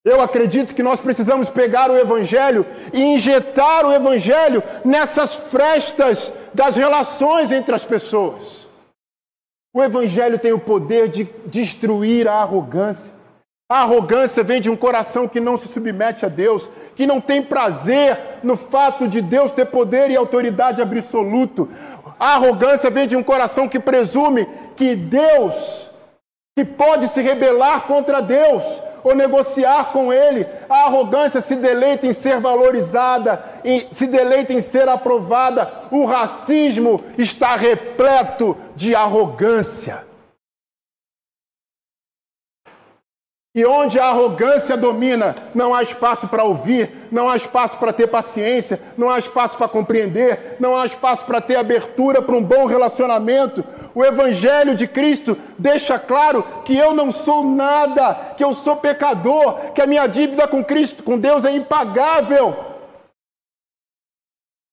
[0.08, 6.78] Eu acredito que nós precisamos pegar o Evangelho e injetar o Evangelho nessas frestas das
[6.78, 8.42] relações entre as pessoas.
[9.76, 13.12] O Evangelho tem o poder de destruir a arrogância.
[13.70, 17.44] A arrogância vem de um coração que não se submete a Deus, que não tem
[17.44, 21.68] prazer no fato de Deus ter poder e autoridade absoluto.
[22.18, 24.48] A arrogância vem de um coração que presume
[24.78, 25.92] que Deus,
[26.58, 30.46] que pode se rebelar contra Deus ou negociar com Ele.
[30.70, 35.70] A arrogância se deleita em ser valorizada, em, se deleita em ser aprovada.
[35.92, 40.07] O racismo está repleto de arrogância.
[43.58, 48.06] E onde a arrogância domina, não há espaço para ouvir, não há espaço para ter
[48.06, 52.68] paciência, não há espaço para compreender, não há espaço para ter abertura para um bom
[52.68, 53.66] relacionamento.
[53.96, 59.72] O Evangelho de Cristo deixa claro que eu não sou nada, que eu sou pecador,
[59.72, 62.56] que a minha dívida com Cristo, com Deus é impagável.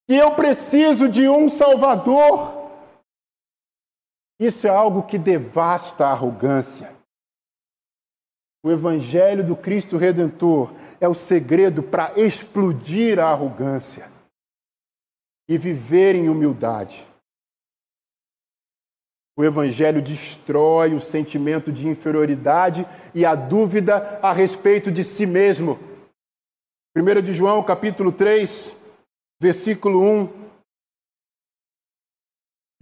[0.07, 2.69] E eu preciso de um Salvador.
[4.39, 6.93] Isso é algo que devasta a arrogância.
[8.65, 14.11] O Evangelho do Cristo Redentor é o segredo para explodir a arrogância
[15.47, 17.07] e viver em humildade.
[19.37, 25.79] O Evangelho destrói o sentimento de inferioridade e a dúvida a respeito de si mesmo.
[26.97, 28.75] 1 de João, capítulo 3,
[29.43, 30.44] versículo 1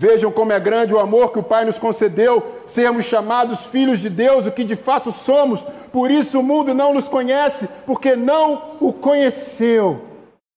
[0.01, 4.11] Vejam como é grande o amor que o Pai nos concedeu, sermos chamados filhos de
[4.11, 5.63] Deus, o que de fato somos.
[5.93, 10.09] Por isso o mundo não nos conhece, porque não o conheceu.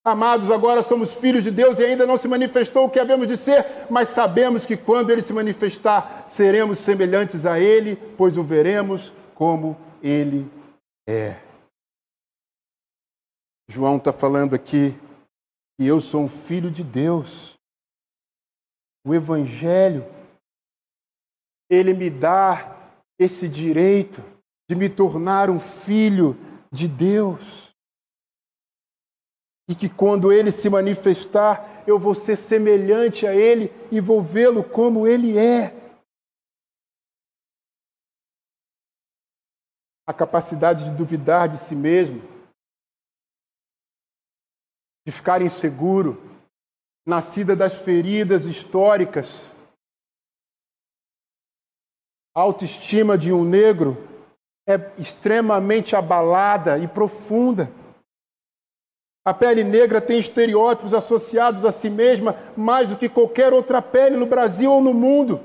[0.04, 3.36] Amados, agora somos filhos de Deus e ainda não se manifestou o que havemos de
[3.36, 9.12] ser, mas sabemos que quando ele se manifestar, seremos semelhantes a ele, pois o veremos
[9.34, 10.48] como ele
[11.10, 11.36] é.
[13.68, 14.96] João está falando aqui
[15.76, 17.55] que eu sou um filho de Deus
[19.06, 20.04] o Evangelho,
[21.70, 22.76] ele me dá
[23.20, 24.22] esse direito
[24.68, 26.36] de me tornar um filho
[26.72, 27.72] de Deus.
[29.70, 34.64] E que quando ele se manifestar, eu vou ser semelhante a ele e vou vê-lo
[34.64, 35.72] como ele é.
[40.08, 42.22] A capacidade de duvidar de si mesmo,
[45.06, 46.35] de ficar inseguro,
[47.06, 49.30] nascida das feridas históricas.
[52.36, 53.98] A autoestima de um negro
[54.68, 57.70] é extremamente abalada e profunda.
[59.24, 64.18] A pele negra tem estereótipos associados a si mesma mais do que qualquer outra pele
[64.18, 65.40] no Brasil ou no mundo.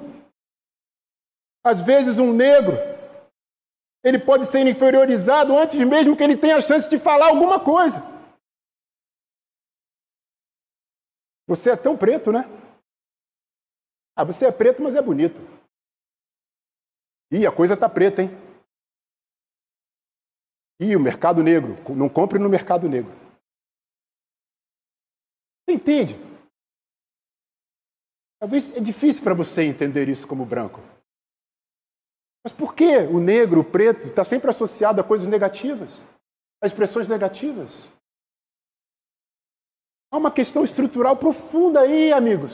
[1.65, 2.77] Às vezes, um negro
[4.03, 8.03] ele pode ser inferiorizado antes mesmo que ele tenha a chance de falar alguma coisa.
[11.51, 12.45] Você é tão preto, né?
[14.15, 15.35] Ah, você é preto, mas é bonito.
[17.33, 18.29] Ih, a coisa tá preta, hein?
[20.79, 21.75] Ih, o mercado negro.
[21.93, 23.11] Não compre no mercado negro.
[25.65, 26.15] Você entende?
[28.39, 30.79] Talvez é difícil para você entender isso como branco.
[32.45, 35.91] Mas por que o negro, o preto, está sempre associado a coisas negativas,
[36.63, 37.73] a expressões negativas?
[40.11, 42.53] Há uma questão estrutural profunda aí, amigos.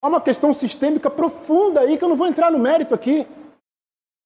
[0.00, 3.26] Há uma questão sistêmica profunda aí que eu não vou entrar no mérito aqui.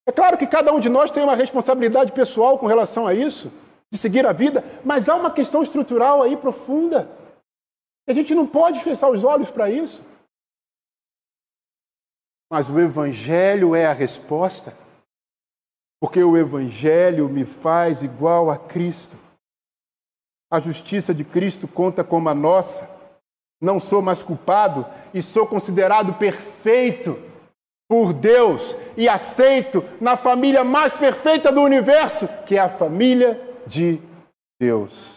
[0.07, 3.51] É claro que cada um de nós tem uma responsabilidade pessoal com relação a isso,
[3.91, 7.09] de seguir a vida, mas há uma questão estrutural aí profunda.
[8.07, 10.01] A gente não pode fechar os olhos para isso.
[12.49, 14.73] Mas o Evangelho é a resposta,
[15.99, 19.17] porque o Evangelho me faz igual a Cristo.
[20.49, 22.89] A justiça de Cristo conta como a nossa.
[23.61, 27.19] Não sou mais culpado e sou considerado perfeito
[27.89, 33.99] por Deus e aceito na família mais perfeita do universo, que é a família de
[34.59, 35.16] Deus.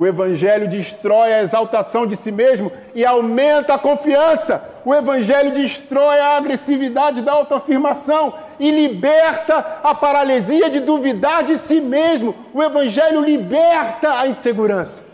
[0.00, 4.62] O Evangelho destrói a exaltação de si mesmo e aumenta a confiança.
[4.84, 11.80] O Evangelho destrói a agressividade da autoafirmação e liberta a paralisia de duvidar de si
[11.80, 12.32] mesmo.
[12.54, 15.04] O Evangelho liberta a insegurança,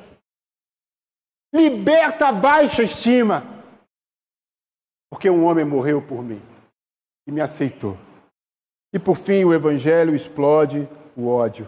[1.53, 3.43] liberta a baixa estima,
[5.11, 6.43] porque um homem morreu por mim
[7.27, 7.97] e me aceitou.
[8.93, 11.67] E por fim, o Evangelho explode o ódio.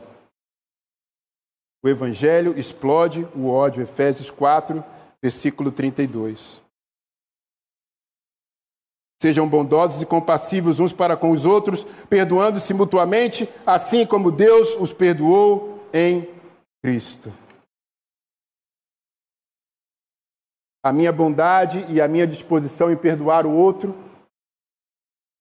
[1.82, 3.82] O Evangelho explode o ódio.
[3.82, 4.82] Efésios 4,
[5.22, 6.60] versículo 32.
[9.22, 14.92] Sejam bondosos e compassivos uns para com os outros, perdoando-se mutuamente, assim como Deus os
[14.92, 16.28] perdoou em
[16.82, 17.32] Cristo.
[20.84, 23.94] A minha bondade e a minha disposição em perdoar o outro,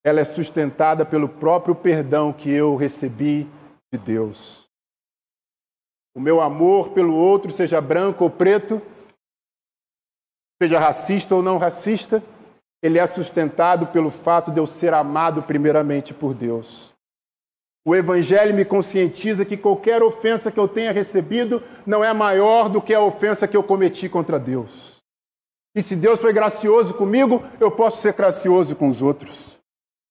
[0.04, 3.48] ela é sustentada pelo próprio perdão que eu recebi
[3.92, 4.64] de Deus.
[6.16, 8.82] O meu amor pelo outro, seja branco ou preto,
[10.61, 12.24] seja racista ou não racista,
[12.82, 16.93] ele é sustentado pelo fato de eu ser amado primeiramente por Deus.
[17.86, 22.82] O Evangelho me conscientiza que qualquer ofensa que eu tenha recebido não é maior do
[22.82, 24.72] que a ofensa que eu cometi contra Deus.
[25.76, 29.59] E se Deus foi gracioso comigo, eu posso ser gracioso com os outros.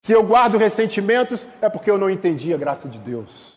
[0.05, 3.53] Se eu guardo ressentimentos, é porque eu não entendi a graça de Deus.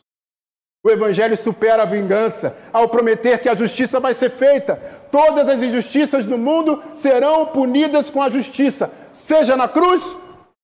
[0.87, 4.77] O Evangelho supera a vingança ao prometer que a justiça vai ser feita.
[5.11, 10.01] Todas as injustiças do mundo serão punidas com a justiça, seja na cruz,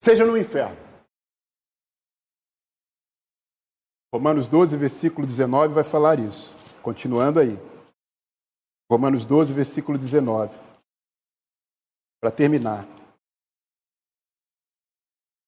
[0.02, 0.78] seja no inferno.
[4.14, 6.54] Romanos 12, versículo 19 vai falar isso.
[6.82, 7.60] Continuando aí.
[8.90, 10.56] Romanos 12, versículo 19.
[12.22, 12.88] Para terminar.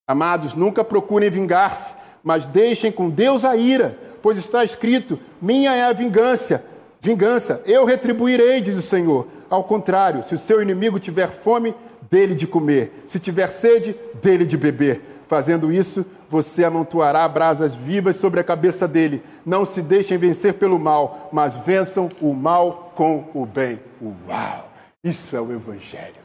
[0.05, 5.83] Amados, nunca procurem vingar-se, mas deixem com Deus a ira pois está escrito: Minha é
[5.83, 6.65] a vingança,
[6.99, 9.27] vingança, eu retribuirei, diz o Senhor.
[9.47, 11.75] Ao contrário, se o seu inimigo tiver fome,
[12.09, 14.99] dele de comer, se tiver sede, dele de beber.
[15.27, 19.21] Fazendo isso, você amontoará brasas vivas sobre a cabeça dele.
[19.45, 23.79] Não se deixem vencer pelo mal, mas vençam o mal com o bem.
[24.27, 24.71] Uau!
[25.03, 26.15] Isso é o Evangelho.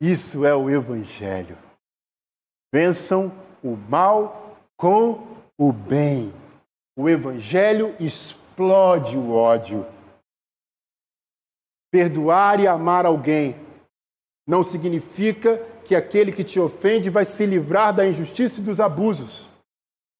[0.00, 1.58] Isso é o Evangelho.
[2.72, 3.32] Vençam
[3.64, 6.32] o mal com o bem.
[6.96, 9.86] O Evangelho explode o ódio.
[11.90, 13.56] Perdoar e amar alguém
[14.46, 19.48] não significa que aquele que te ofende vai se livrar da injustiça e dos abusos.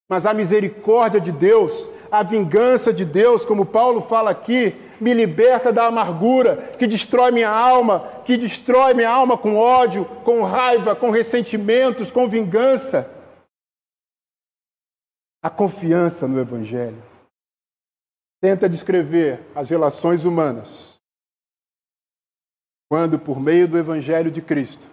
[0.09, 5.73] Mas a misericórdia de Deus, a vingança de Deus, como Paulo fala aqui, me liberta
[5.73, 11.11] da amargura que destrói minha alma, que destrói minha alma com ódio, com raiva, com
[11.11, 13.14] ressentimentos, com vingança
[15.45, 17.03] a confiança no Evangelho.
[18.41, 20.99] Tenta descrever as relações humanas
[22.89, 24.87] quando, por meio do Evangelho de Cristo,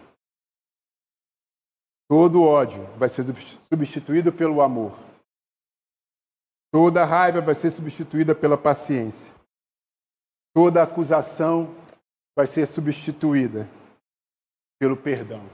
[2.09, 3.23] todo ódio vai ser
[3.69, 4.91] substituído pelo amor,
[6.69, 9.33] toda raiva vai ser substituída pela paciência,
[10.53, 11.73] toda acusação
[12.35, 13.65] vai ser substituída
[14.79, 15.45] pelo perdão.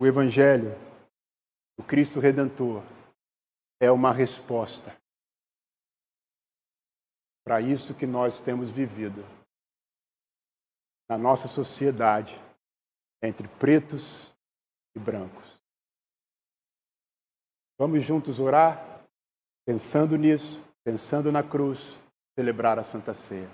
[0.00, 0.87] O Evangelho
[1.88, 2.82] Cristo Redentor
[3.80, 4.94] é uma resposta
[7.42, 9.24] para isso que nós temos vivido
[11.08, 12.38] na nossa sociedade
[13.22, 14.04] entre pretos
[14.94, 15.58] e brancos.
[17.78, 19.02] Vamos juntos orar,
[19.64, 21.80] pensando nisso, pensando na cruz,
[22.38, 23.48] celebrar a Santa Ceia.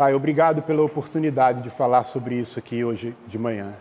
[0.00, 3.78] Pai, obrigado pela oportunidade de falar sobre isso aqui hoje de manhã.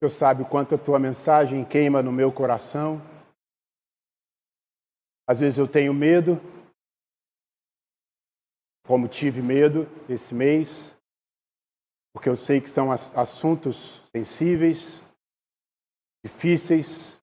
[0.00, 2.96] Eu sabe o quanto a tua mensagem queima no meu coração.
[5.28, 6.40] Às vezes eu tenho medo,
[8.86, 10.70] como tive medo esse mês,
[12.14, 15.02] porque eu sei que são assuntos sensíveis,
[16.24, 17.20] difíceis,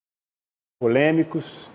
[0.79, 1.67] polêmicos,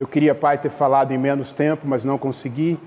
[0.00, 2.78] eu queria, Pai, ter falado em menos tempo, mas não consegui.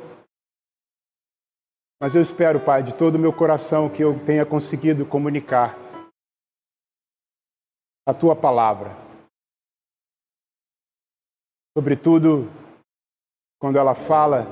[2.02, 5.78] Mas eu espero, Pai, de todo o meu coração que eu tenha conseguido comunicar
[8.08, 8.92] a tua palavra.
[11.78, 12.52] Sobretudo
[13.62, 14.48] quando ela fala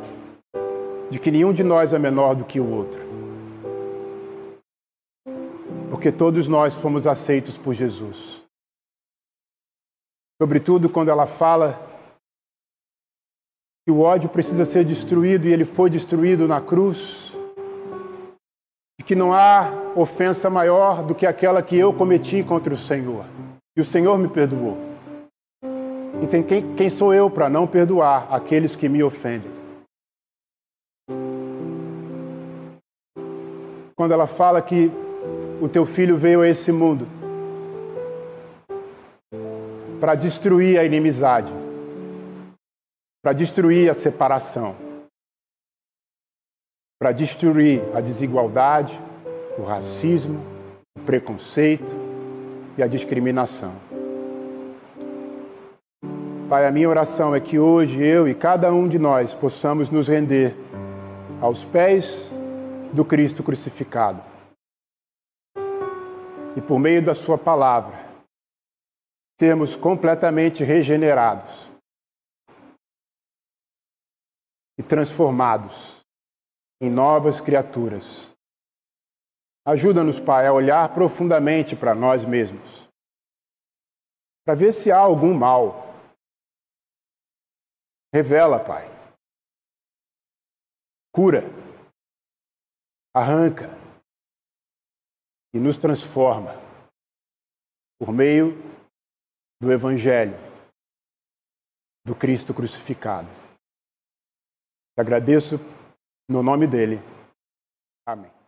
[1.09, 3.01] de que nenhum de nós é menor do que o outro.
[5.89, 8.39] Porque todos nós fomos aceitos por Jesus.
[10.39, 11.90] Sobretudo quando ela fala
[13.85, 17.31] que o ódio precisa ser destruído e ele foi destruído na cruz,
[18.99, 23.25] e que não há ofensa maior do que aquela que eu cometi contra o Senhor.
[23.75, 24.77] E o Senhor me perdoou.
[26.21, 29.51] Então, quem, quem sou eu para não perdoar aqueles que me ofendem?
[33.95, 34.91] Quando ela fala que
[35.59, 37.07] o teu filho veio a esse mundo
[39.99, 41.51] para destruir a inimizade,
[43.21, 44.75] para destruir a separação,
[46.99, 48.99] para destruir a desigualdade,
[49.57, 50.41] o racismo,
[50.97, 51.93] o preconceito
[52.77, 53.73] e a discriminação.
[56.49, 60.07] Pai, a minha oração é que hoje eu e cada um de nós possamos nos
[60.07, 60.55] render
[61.39, 62.05] aos pés
[62.91, 64.21] do Cristo crucificado.
[66.57, 67.97] E por meio da Sua palavra,
[69.39, 71.70] sermos completamente regenerados
[74.77, 75.73] e transformados
[76.81, 78.05] em novas criaturas.
[79.65, 82.67] Ajuda-nos, Pai, a olhar profundamente para nós mesmos,
[84.43, 85.93] para ver se há algum mal.
[88.13, 88.87] Revela, Pai.
[91.13, 91.43] Cura.
[93.13, 93.69] Arranca.
[95.53, 96.53] E nos transforma
[97.99, 98.53] por meio
[99.61, 100.35] do Evangelho
[102.03, 103.40] do Cristo crucificado.
[105.01, 105.59] Agradeço
[106.29, 107.01] no nome dele.
[108.05, 108.40] Amém.